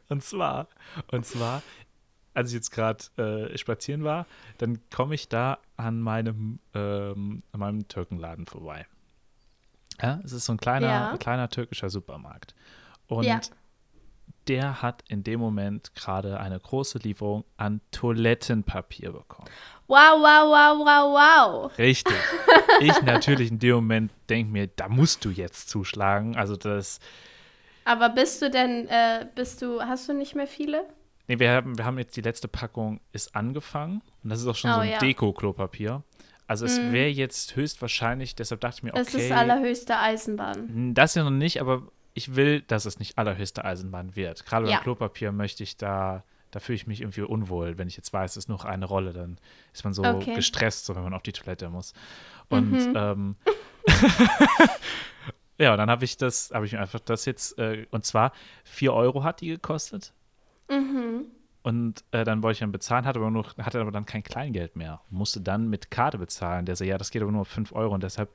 und 0.08 0.22
zwar, 0.24 0.68
und 1.12 1.26
zwar, 1.26 1.62
als 2.32 2.48
ich 2.48 2.54
jetzt 2.54 2.70
gerade 2.70 3.04
äh, 3.52 3.58
spazieren 3.58 4.04
war, 4.04 4.26
dann 4.58 4.78
komme 4.90 5.14
ich 5.14 5.28
da 5.28 5.58
an 5.76 6.00
meinem, 6.00 6.60
ähm, 6.74 7.42
an 7.52 7.60
meinem 7.60 7.88
Türkenladen 7.88 8.46
vorbei. 8.46 8.86
Ja, 10.02 10.20
es 10.24 10.32
ist 10.32 10.44
so 10.46 10.52
ein 10.52 10.58
kleiner, 10.58 10.86
Ja. 10.86 11.16
kleiner 11.18 11.48
türkischer 11.48 11.90
Supermarkt. 11.90 12.54
Und 13.06 13.24
Ja. 13.24 13.40
der 14.48 14.82
hat 14.82 15.02
in 15.08 15.22
dem 15.24 15.40
Moment 15.40 15.94
gerade 15.94 16.40
eine 16.40 16.58
große 16.58 16.98
Lieferung 16.98 17.44
an 17.56 17.80
Toilettenpapier 17.90 19.12
bekommen. 19.12 19.48
Wow, 19.86 20.20
wow, 20.20 20.46
wow, 20.48 20.86
wow, 20.86 21.64
wow. 21.66 21.78
Richtig. 21.78 22.14
ich 22.80 23.02
natürlich 23.02 23.50
in 23.50 23.58
dem 23.58 23.74
Moment 23.76 24.12
denke 24.28 24.52
mir, 24.52 24.66
da 24.68 24.88
musst 24.88 25.24
du 25.24 25.30
jetzt 25.30 25.68
zuschlagen. 25.68 26.36
Also 26.36 26.56
das, 26.56 27.00
Aber 27.84 28.08
bist 28.10 28.40
du 28.42 28.50
denn, 28.50 28.86
äh, 28.88 29.26
bist 29.34 29.62
du, 29.62 29.80
hast 29.82 30.08
du 30.08 30.12
nicht 30.14 30.34
mehr 30.34 30.46
viele? 30.46 30.84
nee, 31.26 31.38
wir 31.38 31.50
haben, 31.52 31.78
wir 31.78 31.84
haben 31.84 31.98
jetzt 31.98 32.16
die 32.16 32.22
letzte 32.22 32.48
Packung 32.48 33.00
ist 33.12 33.34
angefangen 33.36 34.02
und 34.24 34.30
das 34.30 34.40
ist 34.40 34.46
auch 34.48 34.56
schon 34.56 34.70
Oh, 34.70 34.74
so 34.74 34.80
ein 34.80 34.90
ja. 34.90 34.98
Deko-Klopapier. 34.98 36.02
Also 36.50 36.66
es 36.66 36.80
Mhm. 36.80 36.90
wäre 36.92 37.08
jetzt 37.08 37.54
höchstwahrscheinlich, 37.54 38.34
deshalb 38.34 38.60
dachte 38.60 38.78
ich 38.78 38.82
mir, 38.82 38.90
okay, 38.94 39.02
Es 39.02 39.14
ist 39.14 39.30
allerhöchste 39.30 39.96
Eisenbahn. 39.96 40.94
das 40.94 41.14
ja 41.14 41.22
noch 41.22 41.30
nicht, 41.30 41.60
aber 41.60 41.82
ich 42.12 42.34
will, 42.34 42.60
dass 42.62 42.86
es 42.86 42.98
nicht 42.98 43.18
allerhöchste 43.18 43.64
Eisenbahn 43.64 44.16
wird. 44.16 44.44
Gerade 44.46 44.66
Ja. 44.68 44.74
beim 44.78 44.82
Klopapier 44.82 45.30
möchte 45.30 45.62
ich 45.62 45.76
da, 45.76 46.24
da 46.50 46.58
fühle 46.58 46.74
ich 46.74 46.88
mich 46.88 47.02
irgendwie 47.02 47.20
unwohl, 47.22 47.78
wenn 47.78 47.86
ich 47.86 47.96
jetzt 47.96 48.12
weiß, 48.12 48.32
es 48.32 48.36
ist 48.38 48.48
noch 48.48 48.64
eine 48.64 48.84
Rolle, 48.86 49.12
dann 49.12 49.38
ist 49.72 49.84
man 49.84 49.92
so 49.94 50.02
Okay. 50.02 50.34
gestresst, 50.34 50.86
so 50.86 50.96
wenn 50.96 51.04
man 51.04 51.14
auf 51.14 51.22
die 51.22 51.30
Toilette 51.30 51.68
muss. 51.70 51.92
Und 52.48 52.72
Mhm. 52.72 52.92
ähm, 52.96 53.36
ja, 55.58 55.70
und 55.70 55.78
dann 55.78 55.88
habe 55.88 56.04
ich 56.04 56.16
das, 56.16 56.50
habe 56.52 56.66
ich 56.66 56.72
mir 56.72 56.80
einfach 56.80 56.98
das 56.98 57.26
jetzt, 57.26 57.58
äh, 57.60 57.86
und 57.92 58.04
zwar 58.04 58.32
4 58.64 58.92
Euro 58.92 59.22
hat 59.22 59.40
die 59.40 59.46
gekostet. 59.50 60.12
Mhm. 60.68 61.26
Und 61.62 62.04
äh, 62.12 62.24
dann 62.24 62.42
wollte 62.42 62.54
ich 62.54 62.60
dann 62.60 62.72
bezahlen, 62.72 63.04
hatte 63.04 63.18
aber, 63.18 63.30
nur, 63.30 63.44
hatte 63.58 63.80
aber 63.80 63.90
dann 63.92 64.06
kein 64.06 64.22
Kleingeld 64.22 64.76
mehr. 64.76 65.00
Musste 65.10 65.40
dann 65.40 65.68
mit 65.68 65.90
Karte 65.90 66.16
bezahlen. 66.18 66.64
Der 66.64 66.76
so, 66.76 66.84
ja, 66.84 66.96
das 66.96 67.10
geht 67.10 67.20
aber 67.22 67.32
nur 67.32 67.42
auf 67.42 67.48
5 67.48 67.72
Euro 67.72 67.94
und 67.94 68.02
deshalb 68.02 68.30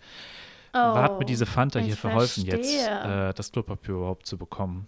Oh, 0.78 0.78
hat 0.78 1.20
mir 1.20 1.26
diese 1.26 1.46
Fanta 1.46 1.80
hier 1.80 1.96
verholfen, 1.96 2.44
jetzt 2.44 2.70
verstehe. 2.76 3.30
äh, 3.30 3.34
das 3.34 3.54
Klopapier 3.54 3.96
überhaupt 3.96 4.26
zu 4.26 4.38
bekommen. 4.38 4.88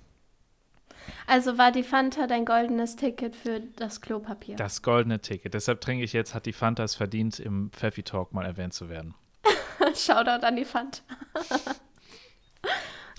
Also 1.28 1.58
war 1.58 1.72
die 1.72 1.84
Fanta 1.84 2.28
dein 2.28 2.44
goldenes 2.44 2.98
Ticket 2.98 3.38
für 3.38 3.62
das 3.78 4.02
Klopapier? 4.02 4.58
Das 4.58 4.82
goldene 4.82 5.22
Ticket. 5.22 5.54
Deshalb 5.54 5.80
trinke 5.80 6.04
ich 6.04 6.12
jetzt, 6.12 6.36
hat 6.36 6.46
die 6.46 6.52
Fanta 6.52 6.84
es 6.84 6.96
verdient, 6.96 7.40
im 7.40 7.72
Pfeffi 7.72 8.04
Talk 8.04 8.34
mal 8.34 8.46
erwähnt 8.46 8.74
zu 8.74 8.90
werden. 8.90 9.16
Shoutout 9.96 10.46
an 10.46 10.58
die 10.58 10.66
Fanta. 10.66 11.00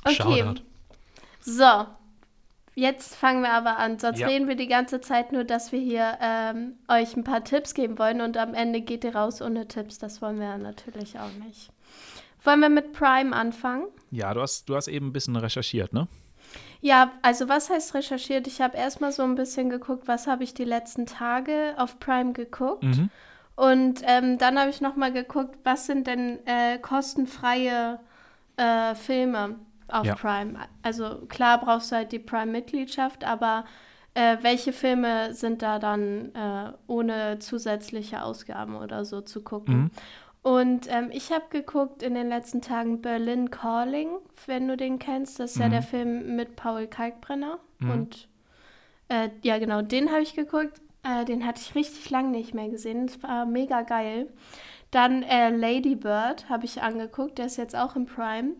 okay. 0.05 0.15
Shoutout. 0.15 0.61
So, 1.41 1.87
jetzt 2.79 3.17
fangen 3.17 3.43
wir 3.43 3.51
aber 3.53 3.79
an. 3.79 3.99
Sonst 3.99 4.21
Ja. 4.21 4.29
reden 4.29 4.49
wir 4.49 4.55
die 4.55 4.69
ganze 4.69 5.01
Zeit 5.01 5.33
nur, 5.33 5.45
dass 5.45 5.73
wir 5.73 5.81
hier 5.81 6.17
ähm, 6.21 6.75
euch 6.89 7.17
ein 7.17 7.25
paar 7.25 7.45
Tipps 7.45 7.75
geben 7.75 7.99
wollen 7.99 8.21
und 8.21 8.37
am 8.37 8.55
Ende 8.55 8.81
geht 8.81 9.05
ihr 9.05 9.15
raus 9.15 9.43
ohne 9.43 9.67
Tipps. 9.67 9.99
Das 9.99 10.23
wollen 10.23 10.39
wir 10.39 10.57
natürlich 10.59 11.19
auch 11.19 11.33
nicht. 11.45 11.71
Wollen 12.45 12.61
wir 12.61 12.69
mit 12.69 12.93
Prime 12.93 13.35
anfangen? 13.35 13.87
Ja, 14.11 14.33
du 14.33 14.41
hast, 14.41 14.69
du 14.69 14.77
hast 14.77 14.89
eben 14.89 15.09
ein 15.09 15.13
bisschen 15.13 15.37
recherchiert, 15.37 15.93
ne? 15.93 16.07
Ja, 16.81 17.11
also 17.23 17.49
was 17.49 17.69
heißt 17.69 17.95
recherchiert? 17.95 18.47
Ich 18.47 18.61
habe 18.61 18.77
erstmal 18.77 19.11
so 19.11 19.23
ein 19.25 19.35
bisschen 19.35 19.69
geguckt, 19.69 20.07
was 20.07 20.29
habe 20.29 20.45
ich 20.45 20.55
die 20.55 20.65
letzten 20.65 21.07
Tage 21.07 21.75
auf 21.77 21.99
Prime 21.99 22.33
geguckt. 22.33 22.85
Mhm. 22.85 23.11
Und 23.57 24.03
ähm, 24.05 24.39
dann 24.39 24.57
habe 24.59 24.71
ich 24.71 24.81
nochmal 24.81 25.13
geguckt, 25.13 25.59
was 25.65 25.87
sind 25.87 26.07
denn 26.07 26.39
äh, 26.47 26.79
kostenfreie 26.79 27.99
äh, 28.57 28.95
Filme 28.95 29.57
auf 29.89 30.07
Ja. 30.07 30.15
Prime. 30.15 30.59
Also 30.83 31.27
klar 31.29 31.59
brauchst 31.61 31.93
du 31.93 31.97
halt 31.97 32.13
die 32.13 32.19
Prime-Mitgliedschaft, 32.19 33.25
aber 33.25 33.65
äh, 34.15 34.39
welche 34.43 34.73
Filme 34.73 35.35
sind 35.35 35.63
da 35.63 35.79
dann 35.79 36.35
äh, 36.35 36.73
ohne 36.87 37.39
zusätzliche 37.39 38.23
Ausgaben 38.23 38.77
oder 38.77 39.05
so 39.05 39.21
zu 39.21 39.43
gucken? 39.43 39.75
Mhm. 39.75 39.91
Und 40.43 40.87
ähm, 40.91 41.11
ich 41.13 41.31
habe 41.31 41.45
geguckt 41.51 42.03
in 42.03 42.15
den 42.15 42.29
letzten 42.29 42.63
Tagen 42.63 43.03
Berlin 43.03 43.51
Calling, 43.51 44.09
wenn 44.47 44.69
du 44.69 44.77
den 44.77 44.99
kennst. 44.99 45.39
Das 45.41 45.53
ist 45.53 45.59
ja 45.59 45.69
der 45.69 45.83
Film 45.83 46.37
mit 46.37 46.57
Paul 46.57 46.87
Kalkbrenner. 46.87 47.59
Mhm. 47.81 47.91
Und 47.91 48.29
äh, 49.09 49.31
ja, 49.43 49.59
genau, 49.59 49.83
den 49.83 50.11
habe 50.11 50.23
ich 50.23 50.35
geguckt. 50.35 50.81
Äh, 51.03 51.25
den 51.25 51.47
hatte 51.47 51.61
ich 51.61 51.75
richtig 51.75 52.09
lang 52.11 52.31
nicht 52.31 52.55
mehr 52.55 52.69
gesehen. 52.69 53.07
Das 53.07 53.23
war 53.23 53.47
mega 53.47 53.83
geil. 53.83 54.29
Dann 54.91 55.23
äh, 55.23 55.51
Lady 55.51 55.97
Bird 55.97 56.49
habe 56.49 56.65
ich 56.65 56.83
angeguckt. 56.83 57.39
Der 57.39 57.47
ist 57.47 57.57
jetzt 57.57 57.77
auch 57.77 57.95
im 57.95 58.07
Prime. 58.07 58.53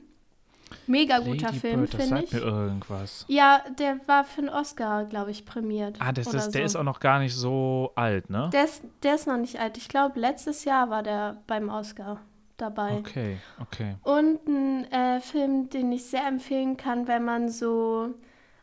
Mega 0.87 1.19
guter 1.19 1.49
Lady 1.49 1.59
Film, 1.59 1.89
finde 1.89 2.07
sagt 2.07 2.23
ich. 2.25 2.33
mir 2.33 2.41
irgendwas. 2.41 3.25
Ja, 3.29 3.63
der 3.79 4.01
war 4.07 4.25
für 4.25 4.41
einen 4.41 4.49
Oscar, 4.49 5.05
glaube 5.05 5.31
ich, 5.31 5.45
prämiert. 5.45 5.97
Ah, 6.01 6.13
das 6.13 6.33
ist, 6.33 6.51
der 6.51 6.63
so. 6.63 6.67
ist 6.67 6.77
auch 6.77 6.85
noch 6.85 7.01
gar 7.01 7.19
nicht 7.19 7.35
so 7.35 7.93
alt, 7.95 8.31
ne? 8.31 8.51
Der 8.53 8.65
ist, 8.65 8.83
der 9.03 9.15
ist 9.15 9.27
noch 9.27 9.37
nicht 9.37 9.61
alt. 9.61 9.77
Ich 9.77 9.89
glaube, 9.89 10.19
letztes 10.19 10.65
Jahr 10.65 10.91
war 10.91 11.03
der 11.03 11.43
beim 11.47 11.69
Oscar 11.69 12.21
dabei. 12.57 12.99
Okay, 12.99 13.39
okay. 13.61 13.97
Und 14.03 14.47
ein 14.47 14.91
äh, 14.93 15.21
Film, 15.21 15.71
den 15.71 15.93
ich 15.93 16.05
sehr 16.05 16.27
empfehlen 16.27 16.77
kann, 16.77 17.09
wenn 17.09 17.25
man 17.25 17.49
so, 17.49 18.15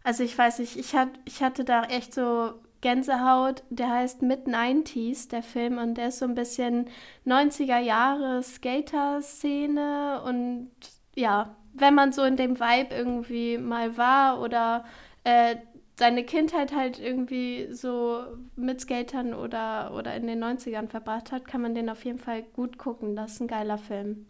also 0.04 0.24
ich 0.24 0.38
weiß 0.38 0.60
nicht, 0.60 0.78
ich, 0.78 0.96
hat, 0.96 1.10
ich 1.26 1.42
hatte 1.42 1.64
da 1.64 1.84
echt 1.86 2.14
so 2.14 2.54
Gänsehaut, 2.82 3.64
der 3.70 3.90
heißt 3.90 4.22
Mid-90s, 4.22 5.30
der 5.30 5.42
Film, 5.42 5.80
und 5.80 5.96
der 5.96 6.10
ist 6.10 6.20
so 6.20 6.26
ein 6.26 6.36
bisschen 6.36 6.88
90er 7.26 7.80
Jahre 7.80 8.44
Skater-Szene 8.44 10.22
und 10.24 10.70
ja, 11.16 11.56
wenn 11.74 11.94
man 11.96 12.12
so 12.14 12.24
in 12.24 12.38
dem 12.38 12.60
Vibe 12.60 12.96
irgendwie 12.96 13.58
mal 13.58 13.98
war 13.98 14.40
oder 14.42 14.86
äh, 15.24 15.58
seine 15.98 16.24
Kindheit 16.26 16.76
halt 16.76 17.00
irgendwie 17.00 17.68
so 17.72 18.22
mit 18.56 18.82
Skatern 18.82 19.34
oder, 19.34 19.94
oder 19.96 20.14
in 20.16 20.28
den 20.28 20.44
90ern 20.44 20.90
verbracht 20.90 21.32
hat, 21.32 21.48
kann 21.48 21.62
man 21.62 21.74
den 21.76 21.90
auf 21.90 22.04
jeden 22.06 22.20
Fall 22.20 22.44
gut 22.44 22.78
gucken. 22.78 23.16
Das 23.16 23.34
ist 23.34 23.40
ein 23.42 23.48
geiler 23.48 23.78
Film. 23.78 24.26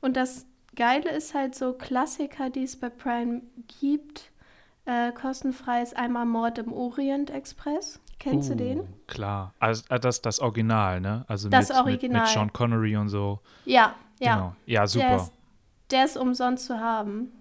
Und 0.00 0.16
das 0.16 0.46
Geile 0.76 1.10
ist 1.10 1.34
halt 1.34 1.54
so 1.54 1.72
Klassiker, 1.72 2.50
die 2.50 2.62
es 2.64 2.78
bei 2.78 2.90
Prime 2.90 3.42
gibt. 3.80 4.30
Äh, 4.84 5.12
kostenfrei 5.12 5.82
ist 5.82 5.96
einmal 5.96 6.26
Mord 6.26 6.58
im 6.58 6.72
Orient 6.72 7.30
Express. 7.30 8.00
Kennst 8.18 8.50
Uh, 8.50 8.54
du 8.54 8.56
den? 8.56 8.94
Klar. 9.06 9.54
Also 9.58 9.84
äh, 9.90 10.00
das 10.00 10.22
das 10.22 10.40
Original, 10.40 11.00
ne? 11.00 11.24
Also 11.28 11.48
Das 11.48 11.68
mit, 11.68 11.76
Mit, 11.84 11.86
Original. 11.86 12.20
mit 12.22 12.30
Sean 12.30 12.52
Connery 12.52 12.96
und 12.96 13.08
so. 13.08 13.40
Ja, 13.64 13.94
ja. 14.18 14.34
Genau. 14.34 14.56
Ja, 14.66 14.86
super. 14.86 15.30
Der 15.90 16.04
ist 16.04 16.16
umsonst 16.16 16.66
zu 16.66 16.80
haben. 16.80 17.32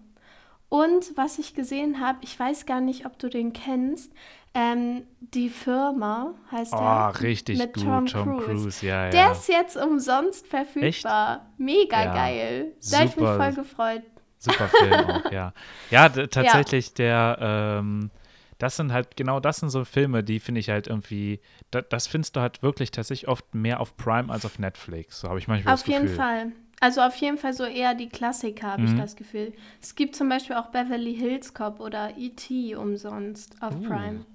Und 0.70 1.16
was 1.16 1.39
ich 1.39 1.54
gesehen 1.56 2.01
habe, 2.01 2.20
ich 2.22 2.38
weiß 2.38 2.66
gar 2.66 2.82
nicht, 2.82 3.06
ob 3.06 3.18
du 3.20 3.30
den 3.30 3.54
kennst, 3.54 4.12
ähm, 4.54 5.04
die 5.20 5.50
Firma 5.50 6.34
heißt 6.51 6.74
Oh, 6.74 6.77
der. 6.80 7.22
richtig 7.22 7.58
mit 7.60 7.74
gut, 7.74 7.84
Tom 7.84 8.06
Tom, 8.08 8.38
Cruise. 8.39 8.46
Cruise. 8.63 8.86
Ja, 8.86 9.06
ja. 9.06 9.10
Der 9.12 9.32
ist 9.32 9.48
jetzt 9.48 9.77
umsonst 9.77 10.48
verfügbar. 10.48 11.46
Mega 11.58 12.04
Ja. 12.06 12.13
geil. 12.13 12.74
Da 12.92 12.98
habe 13.00 13.08
ich 13.08 13.16
mich 13.16 13.30
voll 13.30 13.54
gefreut. 13.54 14.04
Super 14.39 14.68
Film 14.68 14.94
auch, 14.94 15.32
ja. 15.32 15.54
Ja, 15.89 16.10
tatsächlich, 16.10 16.94
der, 16.94 17.38
ähm, 17.39 18.12
das 18.58 18.75
sind 18.77 18.92
halt, 18.92 19.16
genau 19.16 19.39
das 19.39 19.58
sind 19.58 19.70
so 19.70 19.86
Filme, 19.86 20.24
die 20.24 20.39
finde 20.39 20.60
ich 20.60 20.70
halt 20.70 20.88
irgendwie, 20.88 21.39
da, 21.72 21.82
das 21.82 22.08
findest 22.08 22.36
du 22.36 22.39
halt 22.42 22.62
wirklich 22.63 22.92
tatsächlich 22.92 23.27
oft 23.30 23.54
mehr 23.56 23.80
auf 23.80 23.96
Prime 23.96 24.32
als 24.32 24.46
auf 24.46 24.60
Netflix. 24.60 25.20
So 25.22 25.30
habe 25.30 25.39
ich 25.39 25.48
manchmal 25.48 25.74
Auf 25.75 25.82
das 25.82 25.88
jeden 25.88 26.04
Gefühl. 26.04 26.18
Fall. 26.18 26.51
Also 26.79 27.01
auf 27.01 27.15
jeden 27.17 27.38
Fall 27.38 27.53
so 27.53 27.63
eher 27.65 27.96
die 27.96 28.10
Klassiker, 28.10 28.67
habe 28.67 28.86
ich 28.86 28.91
Mhm. 28.91 28.98
das 28.98 29.15
Gefühl. 29.15 29.53
Es 29.81 29.96
gibt 29.96 30.15
zum 30.15 30.29
Beispiel 30.29 30.55
auch 30.55 30.67
Beverly 30.67 31.15
Hills 31.15 31.53
Cop 31.53 31.79
oder 31.79 32.17
E.T. 32.17 32.75
umsonst 32.75 33.55
auf 33.62 33.74
Uh, 33.74 33.88
Prime. 33.88 34.25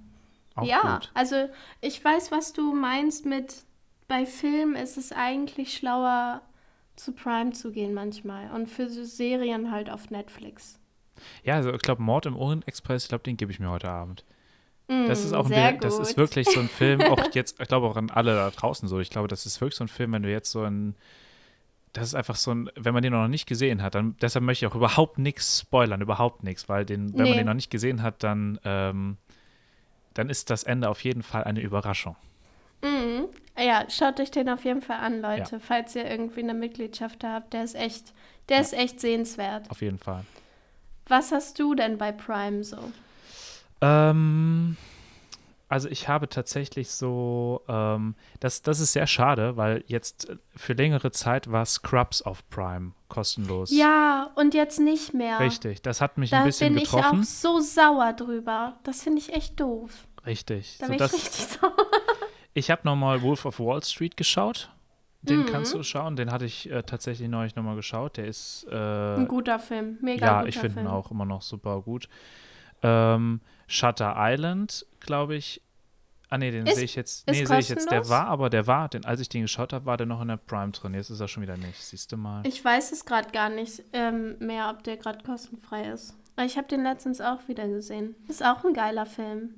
Ja, 0.60 0.98
gut. 0.98 1.10
also 1.14 1.48
ich 1.80 2.04
weiß, 2.04 2.32
was 2.32 2.52
du 2.52 2.74
meinst 2.74 3.26
mit, 3.26 3.64
bei 4.08 4.26
Filmen 4.26 4.76
ist 4.76 4.96
es 4.98 5.12
eigentlich 5.12 5.74
schlauer, 5.76 6.42
zu 6.96 7.12
Prime 7.12 7.52
zu 7.52 7.72
gehen 7.72 7.94
manchmal. 7.94 8.50
Und 8.50 8.68
für 8.68 8.88
so 8.88 9.04
Serien 9.04 9.70
halt 9.70 9.88
auf 9.90 10.10
Netflix. 10.10 10.78
Ja, 11.44 11.56
also 11.56 11.72
ich 11.72 11.82
glaube, 11.82 12.02
Mord 12.02 12.26
im 12.26 12.36
Orient 12.36 12.66
Express, 12.68 13.04
ich 13.04 13.08
glaube, 13.08 13.24
den 13.24 13.36
gebe 13.36 13.52
ich 13.52 13.60
mir 13.60 13.70
heute 13.70 13.88
Abend. 13.88 14.24
Das 15.04 15.24
ist 15.24 15.32
Mm, 15.32 15.34
auch 15.34 15.50
ein, 15.50 15.80
das 15.80 15.98
ist 15.98 16.16
wirklich 16.16 16.50
so 16.50 16.60
ein 16.60 16.68
Film, 16.68 17.06
auch 17.06 17.26
jetzt, 17.32 17.60
ich 17.60 17.68
glaube 17.68 17.86
auch 17.88 17.96
an 17.96 18.10
alle 18.10 18.34
da 18.34 18.50
draußen 18.50 18.88
so. 18.88 19.00
Ich 19.00 19.10
glaube, 19.10 19.28
das 19.28 19.46
ist 19.46 19.60
wirklich 19.60 19.76
so 19.76 19.84
ein 19.84 19.88
Film, 19.88 20.12
wenn 20.12 20.22
du 20.22 20.30
jetzt 20.30 20.50
so 20.50 20.62
ein, 20.64 20.96
das 21.92 22.04
ist 22.08 22.14
einfach 22.14 22.36
so 22.36 22.52
ein, 22.52 22.70
wenn 22.74 22.94
man 22.94 23.02
den 23.02 23.12
noch 23.12 23.28
nicht 23.28 23.46
gesehen 23.46 23.82
hat, 23.82 23.94
dann 23.94 24.16
deshalb 24.22 24.44
möchte 24.44 24.64
ich 24.64 24.70
auch 24.72 24.76
überhaupt 24.76 25.18
nichts 25.18 25.60
spoilern, 25.60 26.00
überhaupt 26.00 26.42
nichts, 26.42 26.68
weil 26.68 26.84
den, 26.86 27.12
wenn 27.12 27.24
Nee. 27.24 27.28
man 27.28 27.36
den 27.36 27.46
noch 27.46 27.54
nicht 27.54 27.70
gesehen 27.70 28.02
hat, 28.02 28.22
dann, 28.22 28.58
ähm, 28.64 29.18
dann 30.14 30.30
ist 30.30 30.50
das 30.50 30.62
Ende 30.64 30.88
auf 30.88 31.04
jeden 31.04 31.22
Fall 31.22 31.44
eine 31.44 31.60
Überraschung. 31.60 32.16
Mhm. 32.82 33.28
Ja, 33.58 33.84
schaut 33.90 34.18
euch 34.20 34.30
den 34.30 34.48
auf 34.48 34.64
jeden 34.64 34.80
Fall 34.82 34.98
an, 34.98 35.20
Leute, 35.20 35.60
falls 35.60 35.94
ihr 35.94 36.10
irgendwie 36.10 36.40
eine 36.42 36.54
Mitgliedschaft 36.54 37.22
habt. 37.24 37.52
Der 37.52 37.62
ist 37.64 37.74
echt, 37.74 38.12
der 38.48 38.60
ist 38.62 38.72
echt 38.72 38.98
sehenswert. 39.00 39.70
Auf 39.70 39.82
jeden 39.82 39.98
Fall. 39.98 40.24
Was 41.06 41.30
hast 41.30 41.58
du 41.58 41.74
denn 41.74 41.98
bei 41.98 42.10
Prime 42.12 42.64
so? 42.64 42.90
Ähm, 43.82 44.76
also 45.72 45.88
ich 45.88 46.06
habe 46.06 46.28
tatsächlich 46.28 46.90
so, 46.90 47.62
ähm, 47.66 48.14
das, 48.40 48.60
das 48.62 48.78
ist 48.78 48.92
sehr 48.92 49.06
schade, 49.06 49.56
weil 49.56 49.82
jetzt 49.86 50.28
äh, 50.28 50.36
für 50.54 50.74
längere 50.74 51.10
Zeit 51.10 51.50
war 51.50 51.64
Scrubs 51.66 52.20
auf 52.22 52.48
Prime 52.50 52.92
kostenlos. 53.08 53.70
Ja, 53.70 54.30
und 54.36 54.54
jetzt 54.54 54.78
nicht 54.78 55.14
mehr. 55.14 55.40
Richtig, 55.40 55.80
das 55.82 56.00
hat 56.00 56.18
mich 56.18 56.30
Da 56.30 56.40
ein 56.40 56.44
bisschen 56.44 56.74
bin 56.74 56.82
ich 56.82 56.90
getroffen. 56.90 57.20
auch 57.20 57.24
so 57.24 57.60
sauer 57.60 58.12
drüber. 58.12 58.78
Das 58.84 59.02
finde 59.02 59.18
ich 59.20 59.32
echt 59.32 59.58
doof. 59.58 60.06
Richtig. 60.26 60.76
Da 60.78 60.86
So, 60.86 60.90
bin 60.90 60.98
das, 60.98 61.12
ich 61.14 61.24
richtig 61.24 61.46
sauer. 61.60 61.74
ich 62.54 62.70
habe 62.70 62.82
nochmal 62.84 63.22
Wolf 63.22 63.44
of 63.46 63.58
Wall 63.58 63.82
Street 63.82 64.16
geschaut. 64.16 64.70
Den 65.22 65.40
Mhm. 65.40 65.46
kannst 65.46 65.72
du 65.72 65.82
schauen. 65.82 66.16
Den 66.16 66.32
hatte 66.32 66.44
ich 66.44 66.70
äh, 66.70 66.82
tatsächlich 66.82 67.28
neulich 67.28 67.54
nochmal 67.56 67.76
geschaut. 67.76 68.16
Der 68.16 68.26
ist 68.26 68.66
äh, 68.70 68.74
Ein 69.16 69.28
guter 69.28 69.58
Film. 69.58 69.96
Mega 70.02 70.26
ja, 70.26 70.36
guter 70.40 70.48
ich 70.48 70.58
finde 70.58 70.80
ihn 70.80 70.86
auch 70.86 71.10
immer 71.10 71.24
noch 71.24 71.42
super 71.42 71.80
gut. 71.80 72.08
Ähm, 72.82 73.40
Shutter 73.66 74.14
Island, 74.16 74.86
glaube 75.00 75.36
ich. 75.36 75.62
Ah 76.28 76.38
nee, 76.38 76.50
den 76.50 76.66
sehe 76.66 76.84
ich 76.84 76.94
jetzt. 76.96 77.26
Nee, 77.26 77.44
sehe 77.44 77.58
ich 77.58 77.68
jetzt. 77.68 77.90
Der 77.90 78.08
war, 78.08 78.26
aber 78.26 78.48
der 78.48 78.66
war, 78.66 78.88
den, 78.88 79.04
als 79.04 79.20
ich 79.20 79.28
den 79.28 79.42
geschaut 79.42 79.72
habe, 79.74 79.84
war 79.84 79.96
der 79.98 80.06
noch 80.06 80.22
in 80.22 80.28
der 80.28 80.38
Prime 80.38 80.72
drin. 80.72 80.94
Jetzt 80.94 81.10
ist 81.10 81.20
er 81.20 81.28
schon 81.28 81.42
wieder 81.42 81.56
nicht. 81.58 81.78
Siehst 81.82 82.10
du 82.10 82.16
mal. 82.16 82.42
Ich 82.46 82.64
weiß 82.64 82.90
es 82.92 83.04
gerade 83.04 83.30
gar 83.32 83.50
nicht 83.50 83.82
ähm, 83.92 84.36
mehr, 84.38 84.70
ob 84.70 84.82
der 84.82 84.96
gerade 84.96 85.22
kostenfrei 85.24 85.88
ist. 85.90 86.16
Ich 86.42 86.56
habe 86.56 86.66
den 86.68 86.82
letztens 86.82 87.20
auch 87.20 87.46
wieder 87.48 87.68
gesehen. 87.68 88.14
Ist 88.28 88.42
auch 88.42 88.64
ein 88.64 88.72
geiler 88.72 89.04
Film. 89.04 89.54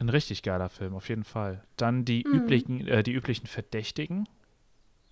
Ein 0.00 0.08
richtig 0.08 0.42
geiler 0.42 0.68
Film, 0.68 0.96
auf 0.96 1.08
jeden 1.08 1.22
Fall. 1.22 1.62
Dann 1.76 2.04
die 2.04 2.24
Mhm. 2.26 2.34
üblichen, 2.34 2.88
äh, 2.88 3.04
die 3.04 3.12
üblichen 3.12 3.46
Verdächtigen. 3.46 4.28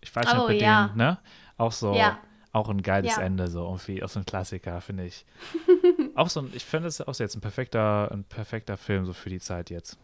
Ich 0.01 0.15
weiß 0.15 0.27
nicht, 0.27 0.43
Oh, 0.43 0.49
bei 0.49 0.55
ja. 0.55 0.87
denen, 0.89 0.97
ne? 0.97 1.19
Auch 1.57 1.71
so, 1.71 1.95
Ja. 1.95 2.19
Auch 2.53 2.69
ein 2.69 2.83
geiles 2.83 3.17
Ja. 3.17 3.23
Ende, 3.23 3.49
so 3.49 3.65
irgendwie, 3.65 4.03
auch 4.03 4.09
so 4.09 4.21
ein 4.21 4.27
Klassiker, 4.27 4.81
finde 4.81 5.05
ich. 5.07 5.25
auch 6.15 6.29
so 6.29 6.41
ein, 6.41 6.51
ich 6.53 6.65
finde 6.65 6.89
es 6.89 7.01
auch 7.01 7.15
jetzt 7.19 7.37
ein 7.37 7.41
perfekter, 7.41 8.11
ein 8.11 8.25
perfekter 8.25 8.77
Film, 8.77 9.05
so 9.07 9.13
für 9.13 9.31
die 9.31 9.41
Zeit 9.41 9.71
jetzt. 9.71 9.99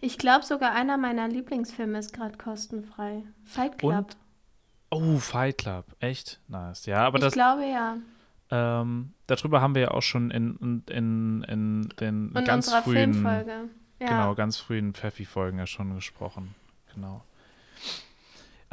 Ich 0.00 0.18
glaube 0.18 0.44
sogar 0.44 0.72
einer 0.72 0.96
meiner 0.96 1.26
Lieblingsfilme 1.26 1.98
ist 1.98 2.12
gerade 2.12 2.38
kostenfrei. 2.38 3.24
Fight 3.44 3.78
Club. 3.78 3.92
Und 3.92 4.16
Oh, 4.90 5.18
Fight 5.18 5.58
Club, 5.58 5.86
echt? 5.98 6.40
Nice. 6.46 6.86
Ja, 6.86 7.04
aber 7.04 7.18
ich 7.18 7.24
das, 7.24 7.32
glaube 7.32 7.64
ja. 7.64 7.96
ähm, 8.52 9.12
darüber 9.26 9.60
haben 9.60 9.74
wir 9.74 9.82
ja 9.82 9.90
auch 9.90 10.02
schon 10.02 10.30
in, 10.30 10.56
in, 10.60 10.84
in, 10.88 11.42
in 11.48 11.88
den 11.98 12.28
Und 12.28 12.44
ganz 12.44 12.66
unserer 12.68 12.82
frühen, 12.82 13.12
Filmfolge. 13.12 13.70
Ja. 13.98 14.06
genau, 14.06 14.34
ganz 14.36 14.56
frühen 14.58 14.92
Pfeffi-Folgen 14.92 15.58
ja 15.58 15.66
schon 15.66 15.94
gesprochen. 15.96 16.54
Genau. 16.94 17.24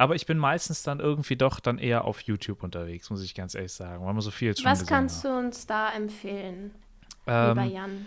Aber 0.02 0.16
ich 0.16 0.26
bin 0.26 0.36
meistens 0.36 0.82
dann 0.82 0.98
irgendwie 0.98 1.36
doch 1.36 1.60
dann 1.60 1.78
eher 1.78 2.04
auf 2.06 2.22
YouTube 2.22 2.64
unterwegs, 2.64 3.08
muss 3.08 3.22
ich 3.22 3.36
ganz 3.36 3.54
ehrlich 3.54 3.72
sagen, 3.72 4.04
weil 4.04 4.12
man 4.12 4.20
so 4.20 4.32
viel 4.32 4.48
jetzt 4.48 4.60
schon 4.62 4.68
Was 4.72 4.84
kannst 4.84 5.22
hat. 5.22 5.30
du 5.30 5.38
uns 5.38 5.64
da 5.64 5.92
empfehlen, 5.92 6.72
lieber 7.24 7.62
Ähm, 7.62 7.70
Jan? 7.70 8.06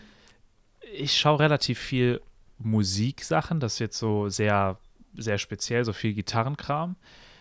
ich 0.93 1.17
schaue 1.17 1.39
relativ 1.39 1.79
viel 1.79 2.19
Musiksachen, 2.57 3.61
das 3.61 3.73
ist 3.75 3.79
jetzt 3.79 3.97
so 3.97 4.27
sehr, 4.27 4.77
sehr 5.15 5.37
speziell, 5.37 5.85
so 5.85 5.93
viel 5.93 6.13
Gitarrenkram. 6.13 6.97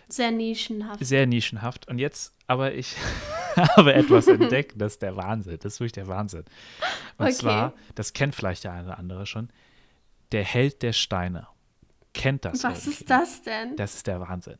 Sehr 0.07 0.31
nischenhaft. 0.31 1.05
sehr 1.05 1.27
nischenhaft. 1.27 1.89
Und 1.89 1.99
jetzt, 1.99 2.33
aber 2.47 2.75
ich 2.75 2.95
habe 3.57 3.93
etwas 3.95 4.29
entdeckt, 4.29 4.75
das 4.77 4.93
ist 4.93 5.03
der 5.03 5.17
Wahnsinn. 5.17 5.59
Das 5.63 5.73
ist 5.75 5.81
wirklich 5.81 5.93
der 5.93 6.07
Wahnsinn. 6.07 6.45
Und 7.19 7.25
Okay. 7.27 7.35
zwar, 7.35 7.73
das 7.97 8.13
kennt 8.13 8.37
vielleicht 8.37 8.63
der 8.63 8.73
eine 8.73 8.85
oder 8.85 8.99
andere 8.99 9.27
schon, 9.27 9.51
der 10.31 10.45
Held 10.45 10.83
der 10.83 10.93
Steine. 10.93 11.49
Kennt 12.15 12.45
das 12.45 12.65
Was 12.65 12.87
ist 12.87 13.11
das 13.11 13.43
denn? 13.43 13.77
Das 13.77 13.95
ist 13.95 14.07
der 14.07 14.21
Wahnsinn. 14.21 14.57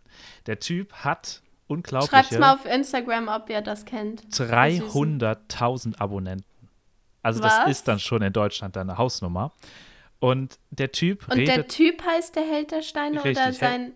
Der 0.47 0.59
Typ 0.59 0.93
hat 0.93 1.27
Schreibt's 1.27 1.41
unglaubliche 1.69 2.39
mal 2.39 2.55
auf 2.55 2.67
Instagram, 2.67 3.29
ob 3.29 3.49
ihr 3.49 3.63
das 3.63 3.85
kennt. 3.87 4.23
300.000 4.33 5.99
Abonnenten. 5.99 6.45
Also 7.23 7.41
das 7.41 7.59
Was? 7.61 7.71
ist 7.71 7.89
dann 7.89 7.99
schon 7.99 8.21
in 8.23 8.33
Deutschland 8.33 8.77
eine 8.77 8.99
Hausnummer. 8.99 9.53
Und 10.19 10.59
der 10.71 10.93
Typ 10.93 11.25
Und 11.31 11.39
redet 11.39 11.57
der 11.57 11.69
Typ 11.69 12.03
heißt 12.05 12.37
der 12.37 12.43
Held 12.45 12.71
der 12.71 12.83
Steine 12.83 13.21
oder 13.21 13.25
Richtig, 13.25 13.59
sein. 13.59 13.93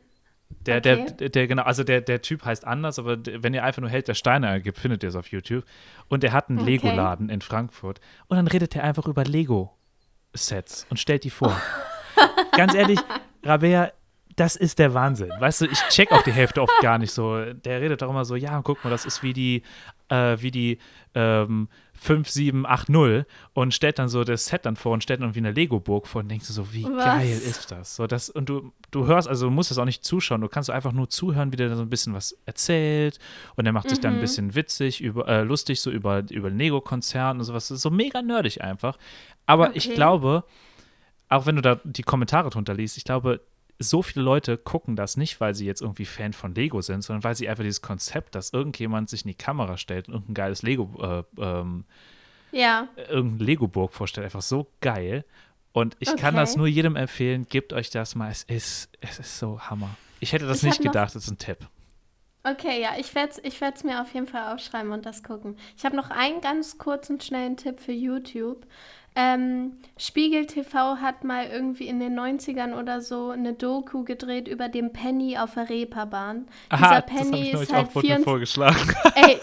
Der, 0.61 0.79
Okay. 0.79 1.07
der, 1.19 1.29
der, 1.29 1.47
genau, 1.47 1.63
also 1.63 1.85
der, 1.85 2.01
der 2.01 2.23
Typ 2.23 2.45
heißt 2.45 2.67
anders, 2.67 2.99
aber 2.99 3.19
wenn 3.25 3.53
ihr 3.55 3.65
einfach 3.65 3.81
nur 3.81 3.91
Held 3.91 4.09
der 4.09 4.15
Steine 4.15 4.49
eingibt, 4.49 4.79
findet 4.79 5.03
ihr 5.03 5.11
es 5.11 5.17
auf 5.17 5.29
YouTube. 5.29 5.65
Und 6.09 6.23
der 6.23 6.33
hat 6.33 6.49
einen 6.49 6.59
Okay. 6.61 6.71
Lego-Laden 6.71 7.29
in 7.29 7.41
Frankfurt. 7.43 8.01
Und 8.29 8.37
dann 8.37 8.47
redet 8.47 8.75
er 8.77 8.85
einfach 8.85 9.07
über 9.07 9.25
Lego-Sets 9.25 10.87
und 10.91 10.99
stellt 10.99 11.25
die 11.25 11.31
vor. 11.31 11.61
Ganz 12.57 12.75
ehrlich, 12.75 12.99
Rabea, 13.45 13.93
das 14.37 14.55
ist 14.55 14.79
der 14.79 14.95
Wahnsinn. 14.95 15.33
Weißt 15.41 15.63
du, 15.63 15.67
ich 15.67 15.81
check 15.89 16.13
auch 16.13 16.23
die 16.23 16.33
Hälfte 16.33 16.63
oft 16.63 16.73
gar 16.81 16.99
nicht 16.99 17.11
so. 17.13 17.45
Der 17.55 17.81
redet 17.81 18.03
doch 18.03 18.09
immer 18.11 18.25
so, 18.25 18.37
ja, 18.37 18.61
guck 18.63 18.85
mal, 18.85 18.91
das 18.91 19.05
ist 19.05 19.21
wie 19.23 19.33
die, 19.33 19.63
äh, 20.11 20.37
wie 20.41 20.53
die 20.53 20.79
ähm, 21.15 21.69
5780 21.95 23.25
und 23.55 23.75
stellt 23.75 23.99
dann 23.99 24.09
so 24.09 24.23
das 24.23 24.47
Set 24.47 24.65
dann 24.65 24.77
vor 24.77 24.93
und 24.93 25.03
stellt 25.03 25.21
dann 25.23 25.35
wie 25.35 25.41
eine 25.41 25.51
Lego-Burg 25.51 26.07
vor 26.07 26.23
und 26.23 26.29
denkst 26.29 26.47
du 26.47 26.53
so, 26.53 26.73
wie 26.73 26.85
Was? 26.85 27.05
geil 27.05 27.39
ist 27.41 27.73
das? 27.73 27.97
So, 27.97 28.07
das 28.07 28.31
und 28.31 28.49
du, 28.49 28.73
du 28.93 29.07
hörst, 29.07 29.27
also 29.27 29.47
du 29.47 29.51
musst 29.51 29.73
das 29.73 29.79
auch 29.79 29.85
nicht 29.85 30.05
zuschauen, 30.05 30.41
du 30.41 30.49
kannst 30.49 30.71
einfach 30.71 30.93
nur 30.93 31.09
zuhören, 31.09 31.51
wie 31.53 31.57
der 31.57 31.75
so 31.75 31.83
ein 31.83 31.91
bisschen 31.91 32.15
was 32.15 32.37
erzählt 32.47 33.19
und 33.57 33.65
der 33.65 33.73
macht 33.73 33.89
sich 33.89 33.99
dann 34.01 34.15
ein 34.15 34.17
Mhm. 34.19 34.21
bisschen 34.21 34.55
witzig, 34.55 35.01
über, 35.01 35.27
äh, 35.27 35.43
lustig, 35.43 35.81
so 35.81 35.91
über, 35.91 36.23
über 36.31 36.49
den 36.51 36.59
Lego-Konzern 36.59 37.39
und 37.39 37.45
sowas. 37.45 37.69
Das 37.69 37.77
ist 37.79 37.83
so 37.83 37.91
mega 37.91 38.23
nerdig 38.23 38.63
einfach. 38.63 38.99
Aber 39.47 39.75
ich 39.75 39.87
Okay. 39.87 39.95
glaube, 39.95 40.45
auch 41.29 41.47
wenn 41.47 41.57
du 41.57 41.63
da 41.63 41.81
die 41.85 42.03
Kommentare 42.03 42.51
drunter 42.51 42.75
liest, 42.75 42.97
ich 42.97 43.05
glaube, 43.05 43.41
so 43.79 44.03
viele 44.03 44.25
Leute 44.25 44.57
gucken 44.59 44.97
das 44.97 45.17
nicht, 45.17 45.41
weil 45.41 45.55
sie 45.55 45.67
jetzt 45.67 45.83
irgendwie 45.83 46.05
Fan 46.05 46.33
von 46.33 46.55
Lego 46.55 46.81
sind, 46.83 47.03
sondern 47.03 47.23
weil 47.25 47.37
sie 47.37 47.49
einfach 47.49 47.63
dieses 47.63 47.83
Konzept, 47.83 48.35
dass 48.35 48.53
irgendjemand 48.53 49.09
sich 49.09 49.23
in 49.25 49.29
die 49.29 49.35
Kamera 49.35 49.77
stellt 49.77 50.09
und 50.09 50.15
irgendein 50.15 50.35
geiles 50.35 50.63
Lego, 50.63 51.25
äh, 51.39 51.43
ähm, 51.43 51.85
Ja, 52.51 52.89
irgendeine 53.09 53.45
Lego-Burg 53.45 53.93
vorstellt, 53.93 54.25
einfach 54.25 54.43
so 54.43 54.71
geil. 54.81 55.25
Und 55.73 55.97
ich 56.01 56.17
kann 56.17 56.35
Okay. 56.35 56.41
das 56.43 56.57
nur 56.57 56.67
jedem 56.67 56.97
empfehlen, 56.97 57.47
gebt 57.49 57.73
euch 57.73 57.91
das 57.91 58.15
mal. 58.15 58.31
Es 58.31 58.43
ist, 58.45 58.89
es 59.01 59.19
ist 59.21 59.39
so 59.39 59.61
Hammer. 59.61 59.97
Ich 60.19 60.33
hätte 60.33 60.47
das 60.47 60.59
Ich 60.59 60.65
nicht 60.65 60.83
gedacht, 60.83 61.15
das 61.15 61.25
ist 61.25 61.31
ein 61.31 61.39
Tipp. 61.39 61.59
okay, 62.43 62.81
ja, 62.81 62.93
ich 62.99 63.15
werde 63.15 63.31
es 63.33 63.39
ich 63.45 63.61
werd's 63.61 63.85
mir 63.85 64.01
auf 64.03 64.13
jeden 64.15 64.27
Fall 64.27 64.55
aufschreiben 64.55 64.91
und 64.93 65.05
das 65.07 65.23
gucken. 65.23 65.57
Ich 65.77 65.85
habe 65.85 65.95
noch 65.97 66.11
einen 66.11 66.41
ganz 66.41 66.79
kurzen, 66.79 67.21
schnellen 67.21 67.57
Tipp 67.57 67.81
für 67.81 67.93
YouTube. 67.93 68.67
Ähm, 69.21 69.73
Spiegel 69.97 70.47
TV 70.47 70.99
hat 70.99 71.25
mal 71.25 71.47
irgendwie 71.47 71.89
in 71.89 71.99
den 71.99 72.17
90ern 72.17 72.79
oder 72.79 73.01
so 73.01 73.31
eine 73.31 73.53
Doku 73.53 74.05
gedreht 74.05 74.47
über 74.47 74.69
den 74.69 74.93
Penny 74.93 75.37
auf 75.37 75.55
der 75.55 75.69
Reeperbahn. 75.69 76.47
Dieser 76.73 77.03
Penny 77.03 77.51
ist 77.51 77.73
halt 77.73 77.93
wurde 77.97 78.07
mir 78.07 78.15
24 78.15 78.25
vorgeschlagen. 78.25 78.95
Ey, 79.17 79.37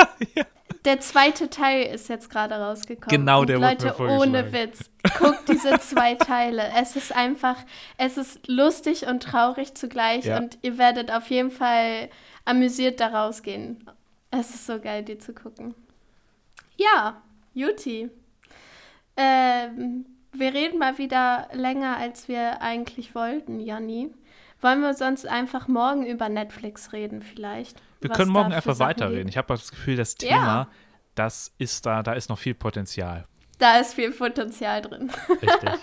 der 0.86 1.02
zweite 1.02 1.50
Teil 1.50 1.94
ist 1.94 2.08
jetzt 2.08 2.30
gerade 2.30 2.56
rausgekommen. 2.56 3.10
Genau, 3.10 3.42
Und 3.42 3.50
der 3.50 3.58
wurde 3.60 3.68
Leute, 3.68 4.18
ohne 4.18 4.54
Witz, 4.54 4.90
guckt 5.20 5.50
diese 5.50 5.78
zwei 5.82 6.16
Teile. 6.16 6.72
Es 6.80 6.96
ist 6.96 7.14
einfach, 7.14 7.58
es 7.98 8.18
ist 8.18 8.48
lustig 8.48 9.08
und 9.08 9.24
traurig 9.24 9.76
zugleich 9.76 10.24
Ja. 10.24 10.38
und 10.38 10.58
ihr 10.62 10.78
werdet 10.78 11.12
auf 11.12 11.30
jeden 11.30 11.52
Fall 11.52 12.08
amüsiert 12.46 13.02
da 13.02 13.08
rausgehen. 13.08 13.84
Es 14.32 14.52
ist 14.52 14.68
so 14.68 14.80
geil, 14.80 15.04
die 15.04 15.18
zu 15.18 15.34
gucken. 15.34 15.76
Ja, 16.78 17.22
Juti. 17.54 18.10
Ähm, 19.18 20.06
wir 20.34 20.54
reden 20.54 20.80
mal 20.80 20.98
wieder 20.98 21.48
länger, 21.54 21.98
als 21.98 22.28
wir 22.28 22.62
eigentlich 22.62 23.16
wollten, 23.16 23.60
Janni. 23.60 24.12
Wollen 24.62 24.82
wir 24.82 24.94
sonst 24.94 25.28
einfach 25.28 25.68
morgen 25.68 26.06
über 26.06 26.30
Netflix 26.30 26.92
reden 26.94 27.22
vielleicht? 27.22 27.82
Wir 28.02 28.10
können 28.10 28.32
morgen 28.32 28.54
einfach 28.54 28.74
Sachen 28.76 28.90
weiterreden. 28.90 29.28
Ich 29.28 29.38
habe 29.38 29.48
das 29.50 29.72
Gefühl, 29.72 29.96
das 29.96 30.16
Ja. 30.22 30.28
Thema, 30.30 30.68
das 31.16 31.52
ist 31.58 31.86
da, 31.86 32.04
da 32.04 32.14
ist 32.14 32.30
noch 32.30 32.40
viel 32.40 32.54
Potenzial. 32.56 33.26
Da 33.60 33.78
ist 33.78 33.94
viel 33.94 34.12
Potenzial 34.12 34.82
drin. 34.82 35.12
Richtig. 35.30 35.72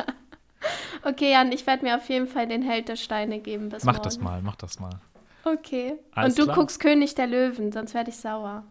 Okay, 1.04 1.32
Jan, 1.32 1.50
ich 1.50 1.66
werde 1.66 1.84
mir 1.84 1.96
auf 1.96 2.08
jeden 2.08 2.28
Fall 2.28 2.46
den 2.46 2.62
Held 2.62 2.88
der 2.88 2.94
Steine 2.94 3.40
geben 3.40 3.68
bis 3.70 3.82
mach 3.82 3.94
morgen. 3.94 4.04
das 4.04 4.20
mal, 4.20 4.40
mach 4.42 4.54
das 4.54 4.78
mal. 4.78 5.00
Okay. 5.42 5.94
Alles 6.12 6.34
Und 6.34 6.38
du 6.38 6.44
klar. 6.44 6.56
guckst 6.56 6.78
König 6.78 7.16
der 7.16 7.26
Löwen, 7.26 7.72
sonst 7.72 7.94
werde 7.94 8.10
ich 8.10 8.16
sauer. 8.16 8.64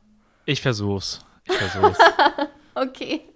Ich 0.46 0.62
versuch's. 0.62 1.20
Ich 1.44 1.53
versuch's. 1.58 1.98
Okay. 2.75 3.27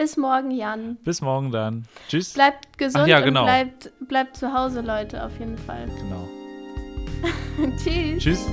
Bis 0.00 0.16
morgen, 0.16 0.50
Jan. 0.50 0.96
Bis 1.04 1.20
morgen 1.20 1.50
dann. 1.50 1.84
Tschüss. 2.08 2.32
Bleibt 2.32 2.78
gesund 2.78 3.04
Ach 3.04 3.06
ja, 3.06 3.20
genau. 3.20 3.40
und 3.40 3.46
bleibt, 3.48 3.92
bleibt 4.08 4.34
zu 4.34 4.54
Hause, 4.54 4.80
Leute, 4.80 5.22
auf 5.22 5.38
jeden 5.38 5.58
Fall. 5.58 5.88
Genau. 5.88 6.26
Tschüss. 7.76 8.22
Tschüss. 8.22 8.46